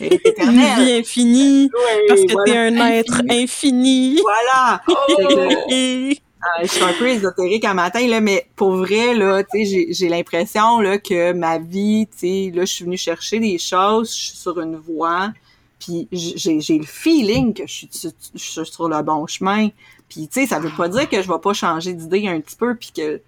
est 0.00 0.06
Une 0.06 0.12
éternelle. 0.24 0.84
vie 0.84 0.92
infinie, 0.92 1.70
Oui, 1.72 2.00
parce 2.08 2.20
que 2.22 2.32
voilà. 2.32 2.52
t'es 2.52 2.58
un 2.58 2.76
être 2.90 3.22
infini. 3.30 4.18
Voilà. 4.22 4.82
Oh! 4.88 6.12
Euh, 6.44 6.62
je 6.64 6.72
suis 6.72 6.82
un 6.82 6.92
peu 6.94 7.06
ésotérique 7.06 7.64
à 7.64 7.72
matin, 7.72 8.04
là, 8.08 8.20
mais 8.20 8.48
pour 8.56 8.72
vrai, 8.74 9.14
là, 9.14 9.44
tu 9.44 9.64
sais, 9.64 9.86
j'ai, 9.92 10.08
l'impression, 10.08 10.80
là, 10.80 10.98
que 10.98 11.32
ma 11.32 11.58
vie, 11.58 12.08
tu 12.10 12.18
sais, 12.18 12.52
là, 12.52 12.62
je 12.64 12.72
suis 12.72 12.84
venue 12.84 12.96
chercher 12.96 13.38
des 13.38 13.58
choses, 13.58 14.10
je 14.10 14.20
suis 14.30 14.36
sur 14.38 14.60
une 14.60 14.74
voie, 14.76 15.32
puis 15.78 16.08
j'ai, 16.10 16.58
le 16.78 16.84
feeling 16.84 17.54
que 17.54 17.62
je 17.68 17.72
suis, 17.72 17.88
su- 17.92 18.08
je 18.34 18.40
suis 18.40 18.66
sur 18.66 18.88
le 18.88 19.00
bon 19.02 19.24
chemin. 19.28 19.68
Puis, 20.12 20.28
tu 20.28 20.40
sais, 20.42 20.46
ça 20.46 20.58
veut 20.58 20.70
pas 20.76 20.88
dire 20.90 21.08
que 21.08 21.22
je 21.22 21.28
vais 21.32 21.38
pas 21.42 21.54
changer 21.54 21.94
d'idée 21.94 22.28
un 22.28 22.38
petit 22.40 22.56
peu, 22.56 22.74
puis 22.74 22.90
que, 22.94 23.16
tu 23.16 23.22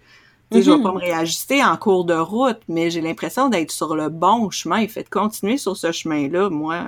sais, 0.57 0.61
je 0.61 0.69
vais 0.69 0.77
Mhm. 0.77 0.83
pas 0.83 0.91
me 0.93 0.99
réajuster 0.99 1.63
en 1.63 1.75
cours 1.77 2.05
de 2.05 2.13
route, 2.13 2.59
mais 2.67 2.91
j'ai 2.91 3.01
l'impression 3.01 3.49
d'être 3.49 3.71
sur 3.71 3.95
le 3.95 4.09
bon 4.09 4.51
chemin. 4.51 4.87
Fait 4.87 5.01
de 5.03 5.09
continuer 5.09 5.57
sur 5.57 5.75
ce 5.75 5.91
chemin-là, 5.91 6.49
moi, 6.51 6.85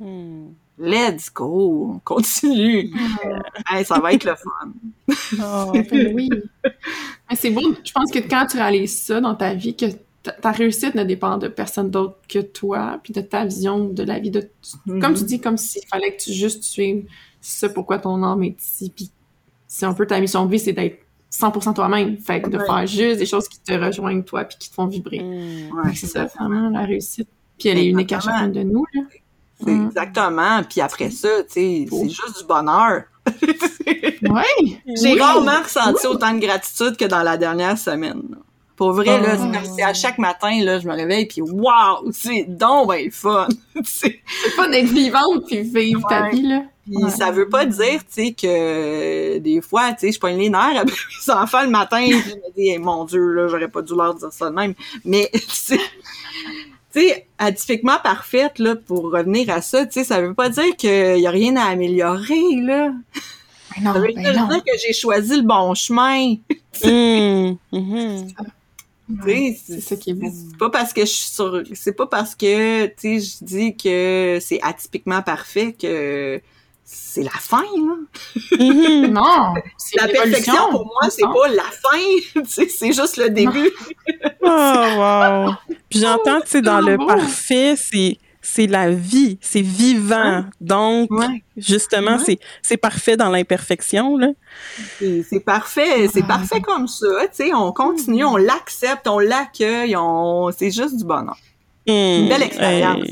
Hmm. 0.00 0.46
let's 0.78 1.30
go, 1.32 1.92
on 1.94 1.98
continue. 1.98 2.90
Hey, 3.70 3.84
ça 3.84 3.98
va 4.00 4.14
être 4.14 4.24
le 4.24 4.34
fun. 4.34 4.72
Oh. 5.38 5.72
Ben 5.90 6.12
oui. 6.14 6.28
Mais 6.64 7.36
c'est 7.36 7.50
beau. 7.50 7.74
Je 7.84 7.92
pense 7.92 8.10
que 8.10 8.18
quand 8.18 8.46
tu 8.46 8.56
réalises 8.56 8.96
ça 8.98 9.20
dans 9.20 9.34
ta 9.34 9.52
vie, 9.54 9.76
que 9.76 9.86
ta, 10.40 10.50
réussite 10.52 10.94
ne 10.94 11.04
dépend 11.04 11.36
de 11.36 11.48
personne 11.48 11.90
d'autre 11.90 12.16
que 12.28 12.38
toi, 12.38 12.98
puis 13.02 13.12
de 13.12 13.20
ta 13.20 13.44
vision 13.44 13.84
de 13.88 14.02
la 14.02 14.18
vie. 14.18 14.30
De, 14.30 14.48
Comme 14.86 15.14
tu 15.14 15.24
dis, 15.24 15.40
comme 15.40 15.56
s'il 15.58 15.86
fallait 15.86 16.16
que 16.16 16.22
tu 16.22 16.32
juste 16.32 16.62
suives 16.64 17.04
ce 17.42 17.66
pourquoi 17.66 17.98
ton 17.98 18.22
âme 18.22 18.42
est 18.44 18.56
ici, 18.62 18.90
puis 18.94 19.10
c'est 19.66 19.84
un 19.84 19.92
peu 19.92 20.06
ta 20.06 20.18
mission 20.20 20.46
de 20.46 20.50
vie, 20.50 20.58
c'est 20.58 20.72
d'être 20.72 20.98
100% 21.30 21.74
toi-même. 21.74 22.16
Fait 22.18 22.40
que 22.40 22.48
de 22.48 22.56
Ouais. 22.58 22.64
faire 22.66 22.86
juste 22.86 23.18
des 23.18 23.26
choses 23.26 23.48
qui 23.48 23.58
te 23.60 23.72
rejoignent 23.72 24.22
toi, 24.22 24.44
puis 24.44 24.56
qui 24.58 24.70
te 24.70 24.74
font 24.74 24.86
vibrer. 24.86 25.18
Hmm. 25.20 25.76
Ouais, 25.76 25.92
c'est 25.94 26.06
ça, 26.06 26.24
vraiment, 26.38 26.70
la 26.70 26.84
réussite. 26.86 27.28
Puis 27.58 27.68
elle 27.68 27.78
est 27.78 27.86
unique 27.86 28.12
à 28.12 28.20
chacun 28.20 28.48
de 28.48 28.62
nous, 28.62 28.84
là. 28.94 29.02
Mm. 29.64 29.86
exactement. 29.86 30.62
Puis 30.68 30.80
après 30.80 31.10
ça, 31.10 31.28
tu 31.44 31.52
sais, 31.52 31.86
c'est 31.90 32.08
juste 32.08 32.40
du 32.40 32.46
bonheur. 32.46 33.04
Ouais! 34.22 34.80
J'ai 35.00 35.12
Oui. 35.14 35.20
rarement 35.20 35.62
ressenti 35.62 36.06
autant 36.06 36.34
de 36.34 36.40
gratitude 36.40 36.96
que 36.96 37.04
dans 37.04 37.22
la 37.22 37.36
dernière 37.36 37.78
semaine. 37.78 38.22
là. 38.30 38.36
Pour 38.76 38.92
vrai, 38.92 39.20
là, 39.20 39.36
c'est 39.64 39.82
Ah. 39.82 39.88
à 39.88 39.94
chaque 39.94 40.18
matin, 40.18 40.50
là, 40.64 40.80
je 40.80 40.88
me 40.88 40.94
réveille 40.94 41.26
puis 41.26 41.40
waouh, 41.42 42.10
c'est 42.10 42.44
donc 42.48 42.88
ben 42.88 43.04
le 43.04 43.10
fun. 43.12 43.46
Tu 43.76 43.82
sais, 43.84 44.20
C'est 44.44 44.56
pas 44.56 44.68
d'être 44.68 44.88
vivante 44.90 45.44
puis 45.46 45.62
vivre 45.62 46.02
ta 46.08 46.28
vie, 46.30 46.42
là. 46.42 46.62
Puis 46.84 46.96
Ouais. 46.96 47.10
ça 47.10 47.30
veut 47.30 47.48
pas 47.48 47.64
dire, 47.64 48.00
tu 48.00 48.06
sais, 48.10 48.32
que 48.32 48.46
euh, 48.46 49.38
des 49.38 49.60
fois, 49.60 49.92
tu 49.92 50.00
sais, 50.06 50.12
je 50.12 50.18
pogne 50.20 50.36
les 50.38 50.50
nerfs 50.50 50.76
après 50.76 50.96
mes 51.26 51.32
enfants 51.32 51.62
le 51.62 51.70
matin, 51.70 52.04
puis 52.08 52.20
je 52.20 52.34
me 52.34 52.54
dis, 52.56 52.78
mon 52.78 53.04
Dieu, 53.04 53.24
là, 53.32 53.48
j'aurais 53.48 53.68
pas 53.68 53.82
dû 53.82 53.94
leur 53.94 54.14
dire 54.14 54.32
ça 54.32 54.50
de 54.50 54.54
même. 54.54 54.74
Mais, 55.04 55.30
tu 55.32 55.40
sais, 55.48 55.78
tu 56.92 57.00
sais, 57.00 57.26
atypiquement 57.38 57.98
parfaite, 58.02 58.58
là, 58.58 58.74
pour 58.76 59.10
revenir 59.12 59.48
à 59.50 59.62
ça, 59.62 59.86
tu 59.86 59.92
sais, 59.92 60.04
ça 60.04 60.20
veut 60.20 60.34
pas 60.34 60.48
dire 60.48 60.76
qu'il 60.76 61.18
y 61.20 61.26
a 61.26 61.30
rien 61.30 61.56
à 61.56 61.64
améliorer, 61.66 62.56
là. 62.60 62.92
Ben 63.76 63.84
non, 63.84 63.92
Ça 63.94 64.00
veut 64.00 64.12
ben 64.14 64.36
non. 64.36 64.48
dire 64.48 64.62
que 64.64 64.78
j'ai 64.84 64.92
choisi 64.92 65.36
le 65.36 65.42
bon 65.42 65.74
chemin. 65.74 66.34
Tu 66.72 66.88
sais, 69.24 69.58
C'est 69.66 69.80
ça 69.80 69.96
qui 69.96 70.10
est 70.10 70.14
beau. 70.14 70.28
C'est 70.30 70.56
pas 70.58 70.70
parce 70.70 70.92
que 70.92 71.02
je 71.02 71.06
suis 71.10 71.28
sur, 71.28 71.62
c'est 71.74 71.92
pas 71.92 72.06
parce 72.06 72.34
que, 72.34 72.86
tu 72.86 73.20
sais, 73.20 73.20
je 73.20 73.44
dis 73.44 73.76
que 73.76 74.38
c'est 74.40 74.60
atypiquement 74.62 75.22
parfait 75.22 75.72
que 75.72 76.40
c'est 76.94 77.22
la 77.22 77.30
fin, 77.30 77.62
là. 77.62 77.94
Mhm. 78.58 79.06
Non, 79.12 79.54
c'est 79.78 80.00
La 80.00 80.08
perfection, 80.08 80.70
pour 80.70 80.84
moi, 80.86 81.10
c'est 81.10 81.22
Non. 81.22 81.32
pas 81.32 81.48
la 81.48 81.62
fin, 81.62 82.42
c'est 82.68 82.92
juste 82.92 83.16
le 83.16 83.30
début. 83.30 83.70
Oh, 84.42 84.46
wow. 84.96 85.52
Puis 85.88 86.00
j'entends, 86.00 86.40
tu 86.40 86.48
sais, 86.48 86.62
dans 86.62 86.80
le 86.80 86.96
beau. 86.96 87.06
parfait, 87.06 87.74
c'est 87.76 88.18
c'est 88.44 88.66
la 88.66 88.90
vie, 88.90 89.38
c'est 89.40 89.60
vivant. 89.62 90.44
Donc, 90.60 91.08
Ouais. 91.12 91.44
justement, 91.56 92.16
Ouais. 92.16 92.22
c'est 92.26 92.38
c'est 92.60 92.76
parfait 92.76 93.16
dans 93.16 93.28
l'imperfection, 93.30 94.16
là. 94.16 94.28
C'est 94.98 95.22
c'est 95.28 95.40
parfait, 95.40 96.08
c'est 96.12 96.22
Ah. 96.24 96.28
parfait 96.28 96.60
comme 96.60 96.88
ça, 96.88 97.06
tu 97.34 97.44
sais, 97.46 97.54
on 97.54 97.72
continue, 97.72 98.24
on 98.24 98.36
l'accepte, 98.36 99.06
on 99.06 99.18
l'accueille, 99.20 99.94
on, 99.96 100.50
c'est 100.56 100.70
juste 100.72 100.96
du 100.96 101.04
bonheur. 101.04 101.36
Une 101.86 102.28
belle 102.28 102.42
expérience. 102.42 103.04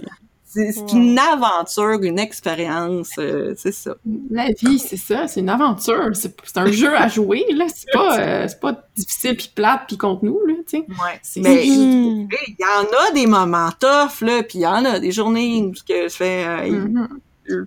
C'est 0.53 0.93
une 0.93 1.17
aventure, 1.17 2.03
une 2.03 2.19
expérience, 2.19 3.11
euh, 3.19 3.55
c'est 3.57 3.71
ça. 3.73 3.95
La 4.31 4.47
vie, 4.49 4.81
c'est 4.81 4.97
ça, 4.97 5.29
c'est 5.29 5.39
une 5.41 5.49
aventure. 5.49 6.11
C'est 6.15 6.35
un 6.57 6.73
jeu 6.73 6.97
à 6.97 7.07
jouer, 7.07 7.45
là. 7.55 7.67
C'est 7.73 7.91
pas, 7.93 8.19
euh, 8.21 8.49
c'est 8.49 8.59
pas 8.59 8.83
difficile 8.97 9.37
puis 9.37 9.53
plate 9.55 9.83
puis 9.87 9.97
contre 9.97 10.25
nous, 10.25 10.41
là, 10.47 10.55
tu 10.69 10.79
sais. 10.79 10.85
Ouais. 10.89 11.21
C'est 11.23 11.41
Mais 11.41 11.63
juste- 11.63 11.69
il 11.69 12.29
y 12.59 12.65
en 12.65 12.83
a 13.09 13.13
des 13.15 13.27
moments 13.27 13.71
tough, 13.79 14.23
là, 14.23 14.43
puis 14.43 14.59
il 14.59 14.63
y 14.63 14.67
en 14.67 14.85
a 14.85 14.99
des 14.99 15.13
journées 15.13 15.63
où 15.63 15.73
ce 15.75 15.85
que 15.85 16.09
je 16.09 16.15
fais, 16.17 16.45
euh, 16.45 16.69
Mhm. 16.71 17.67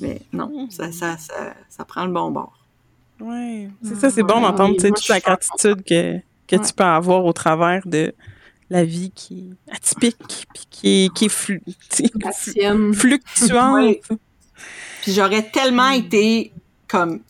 mais 0.00 0.20
non, 0.32 0.66
ça, 0.70 0.90
ça, 0.90 1.16
ça, 1.18 1.54
ça 1.68 1.84
prend 1.84 2.06
le 2.06 2.12
bon 2.12 2.30
bord. 2.32 2.58
Ouais. 3.20 3.68
C'est 3.82 3.94
ça, 3.96 4.10
c'est 4.10 4.22
bon 4.24 4.36
Ouais, 4.36 4.42
d'entendre, 4.42 4.74
tu 4.74 4.80
sais, 4.80 4.88
toute 4.90 5.08
la 5.08 5.20
gratitude 5.20 5.82
que, 5.84 6.18
que 6.48 6.56
Ouais. 6.56 6.62
tu 6.66 6.72
peux 6.74 6.84
avoir 6.84 7.24
au 7.24 7.32
travers 7.32 7.82
de 7.86 8.12
la 8.70 8.84
vie 8.84 9.10
qui 9.14 9.50
est 9.70 9.72
atypique, 9.74 10.46
puis 10.54 10.64
qui 10.70 11.04
est, 11.04 11.14
qui 11.14 11.26
est 11.26 11.28
flu- 11.28 11.62
fluctuante. 12.94 13.96
Puis 15.02 15.12
j'aurais 15.12 15.42
tellement 15.50 15.90
été 15.90 16.52
comme 16.88 17.20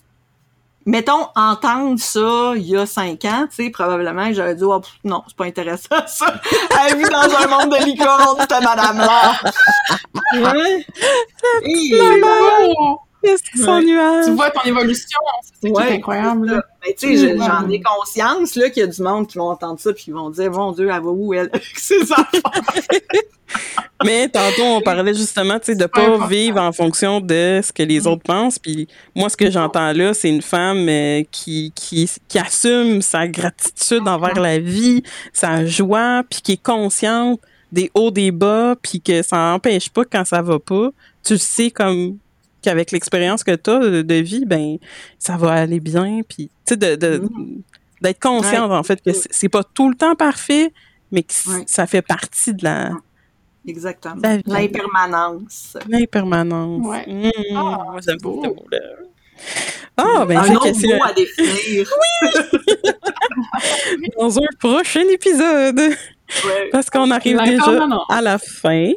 mettons 0.86 1.26
entendre 1.34 1.98
ça 1.98 2.52
il 2.56 2.62
y 2.62 2.76
a 2.76 2.86
cinq 2.86 3.24
ans, 3.24 3.46
tu 3.50 3.64
sais, 3.64 3.70
probablement 3.70 4.32
j'aurais 4.32 4.54
dit 4.54 4.64
oh, 4.64 4.80
pff, 4.80 4.92
non, 5.04 5.22
c'est 5.26 5.36
pas 5.36 5.44
intéressant 5.46 5.96
ça. 6.06 6.40
Elle 6.88 6.96
vit 6.96 7.04
dans 7.10 7.22
un 7.22 7.46
monde 7.48 7.72
de 7.78 7.84
licorne, 7.84 8.36
cette 8.40 8.62
madame 8.62 8.98
là. 8.98 9.40
Ouais. 10.34 10.86
Oh! 12.22 12.98
Son 13.54 13.80
nuage? 13.80 14.24
Tu 14.26 14.30
vois 14.32 14.50
ton 14.50 14.62
évolution, 14.62 15.18
c'est 15.42 15.68
ça 15.68 15.68
qui 15.68 15.72
Ouais, 15.72 15.94
incroyable, 15.96 16.48
c'est. 16.48 16.86
Mais 16.86 16.94
tu 16.94 17.16
sais, 17.16 17.36
j'en 17.36 17.68
ai 17.68 17.80
conscience 17.80 18.54
là 18.56 18.70
qu'il 18.70 18.80
y 18.80 18.84
a 18.84 18.88
du 18.88 19.02
monde 19.02 19.26
qui 19.26 19.38
vont 19.38 19.50
entendre 19.50 19.80
ça 19.80 19.92
puis 19.92 20.04
ils 20.08 20.14
vont 20.14 20.30
dire 20.30 20.50
mon 20.52 20.72
Dieu, 20.72 20.88
elle 20.92 21.02
va 21.02 21.10
où 21.10 21.34
elle 21.34 21.50
ses. 21.76 21.96
Mais 24.04 24.28
tantôt, 24.28 24.62
on 24.62 24.80
parlait 24.80 25.14
justement, 25.14 25.58
tu 25.58 25.66
sais, 25.66 25.74
de 25.74 25.82
Super 25.82 26.02
pas 26.02 26.08
important. 26.08 26.26
vivre 26.26 26.60
en 26.60 26.72
fonction 26.72 27.20
de 27.20 27.60
ce 27.62 27.72
que 27.72 27.82
les 27.82 28.06
autres 28.06 28.22
pensent. 28.22 28.58
Puis 28.58 28.88
moi, 29.14 29.28
ce 29.28 29.36
que 29.36 29.50
j'entends 29.50 29.92
là, 29.92 30.12
c'est 30.12 30.28
une 30.28 30.42
femme 30.42 30.86
euh, 30.88 31.22
qui, 31.30 31.72
qui, 31.74 32.10
qui 32.28 32.38
assume 32.38 33.00
sa 33.00 33.26
gratitude 33.26 34.06
envers 34.06 34.38
la 34.38 34.58
vie, 34.58 35.02
sa 35.32 35.64
joie, 35.64 36.22
puis 36.28 36.40
qui 36.42 36.52
est 36.52 36.62
consciente 36.62 37.40
des 37.72 37.90
hauts, 37.94 38.10
des 38.10 38.30
bas, 38.30 38.74
puis 38.80 39.00
que 39.00 39.22
ça 39.22 39.36
n'empêche 39.36 39.88
pas 39.90 40.04
quand 40.04 40.24
ça 40.24 40.42
va 40.42 40.58
pas. 40.58 40.90
Tu 41.24 41.34
le 41.34 41.38
sais 41.38 41.70
comme 41.70 42.18
qu'avec 42.66 42.90
l'expérience 42.92 43.42
que 43.44 43.54
tu 43.54 43.70
as 43.70 43.78
de, 43.78 44.02
de 44.02 44.14
vie, 44.16 44.44
ben 44.44 44.76
ça 45.18 45.36
va 45.36 45.52
aller 45.52 45.80
bien. 45.80 46.20
Puis, 46.28 46.50
tu 46.66 46.74
sais, 46.74 46.76
de, 46.76 46.94
de- 46.96 47.22
d'être 48.02 48.20
consciente, 48.20 48.70
en 48.70 48.82
fait, 48.82 49.00
que 49.02 49.12
c'est 49.12 49.28
c'est 49.32 49.48
pas 49.48 49.64
tout 49.64 49.88
le 49.88 49.94
temps 49.94 50.14
parfait, 50.14 50.72
mais 51.12 51.22
que 51.22 51.32
Ouais. 51.48 51.64
ça 51.66 51.86
fait 51.86 52.02
partie 52.02 52.52
de 52.54 52.64
la, 52.64 52.90
Exactement. 53.66 54.16
La 54.22 54.36
vie. 54.36 54.42
L'impermanence. 54.46 55.76
L'impermanence. 55.88 56.86
Ouais. 56.86 57.04
Mmh, 57.06 57.30
Ah, 57.56 57.60
moi, 57.60 57.96
j'aime 58.06 58.16
c'est 58.18 58.22
beau. 58.22 58.42
ce 58.44 58.48
mot-là. 58.48 58.78
Ah, 59.96 60.24
ben, 60.26 60.36
un 60.38 60.42
que 60.44 60.68
autre 60.68 60.96
mot 60.96 61.04
à 61.04 61.12
définir. 61.12 61.88
dans 64.18 64.38
un 64.38 64.46
prochain 64.58 65.02
épisode. 65.12 65.78
Ouais. 65.78 66.68
Parce 66.72 66.90
qu'on 66.90 67.10
arrive 67.10 67.38
déjà 67.42 67.86
à 68.08 68.20
la 68.22 68.38
fin. 68.38 68.90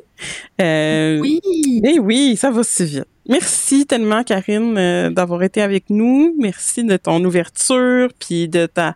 Euh, 0.62 1.20
Oui! 1.20 1.40
Eh 1.84 2.00
oui, 2.00 2.36
ça 2.38 2.50
va 2.52 2.64
si 2.64 2.86
vite. 2.86 3.06
Merci 3.30 3.86
tellement, 3.86 4.24
Karine, 4.24 4.76
euh, 4.76 5.12
d'avoir 5.12 5.44
été 5.44 5.62
avec 5.62 5.92
nous. 5.92 6.36
Merci 6.40 6.84
de 6.84 6.98
ton 6.98 7.24
ouverture, 7.24 8.10
puis 8.20 8.48
de 8.50 8.66
ta 8.66 8.96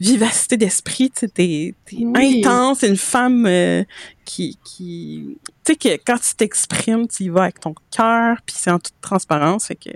vivacité 0.00 0.56
d'esprit. 0.56 1.10
Tu 1.10 1.20
sais, 1.20 1.28
t'es, 1.28 1.74
Oui. 1.92 2.42
intense, 2.42 2.78
c'est 2.78 2.88
une 2.88 2.96
femme 2.96 3.44
euh, 3.44 3.84
qui, 4.24 4.58
qui, 4.64 5.36
tu 5.62 5.72
sais 5.72 5.76
que 5.76 6.02
quand 6.06 6.16
tu 6.18 6.34
t'exprimes, 6.36 7.06
tu 7.06 7.24
y 7.24 7.28
vas 7.28 7.42
avec 7.42 7.60
ton 7.60 7.74
cœur, 7.94 8.38
puis 8.46 8.56
c'est 8.58 8.70
en 8.70 8.78
toute 8.78 8.98
transparence. 9.02 9.66
Fait 9.66 9.76
que 9.76 9.90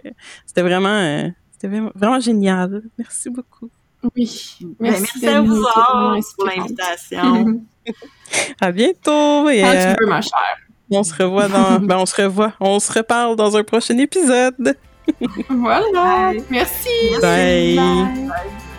c'était 0.45 0.63
vraiment, 0.63 0.89
euh, 0.89 1.29
C'était 1.53 1.81
vraiment 1.95 2.21
génial. 2.21 2.83
Merci 2.99 3.31
beaucoup. 3.31 3.71
Oui. 4.15 4.59
Ben, 4.79 4.93
merci, 4.93 5.27
à 5.27 5.41
vous 5.41 5.65
pour 6.37 6.47
l'invitation. 6.47 7.63
à 8.61 8.73
bientôt. 8.73 9.49
Et, 9.49 9.63
Quand 9.63 9.73
tu 9.73 10.05
veux, 10.05 10.07
ma 10.07 10.21
chère. 10.21 10.59
On 10.91 11.03
se 11.03 11.15
revoit 11.15 11.49
dans. 11.49 11.79
ben, 11.81 11.99
on 11.99 12.07
se 12.07 12.21
revoit. 12.21 12.53
On 12.61 12.79
se 12.81 12.93
reparle 12.93 13.37
dans 13.37 13.57
un 13.57 13.63
prochain 13.63 13.97
épisode. 13.99 14.77
voilà. 15.49 16.33
Merci. 16.51 16.89
Bye. 17.21 17.77
Bye. 17.77 18.70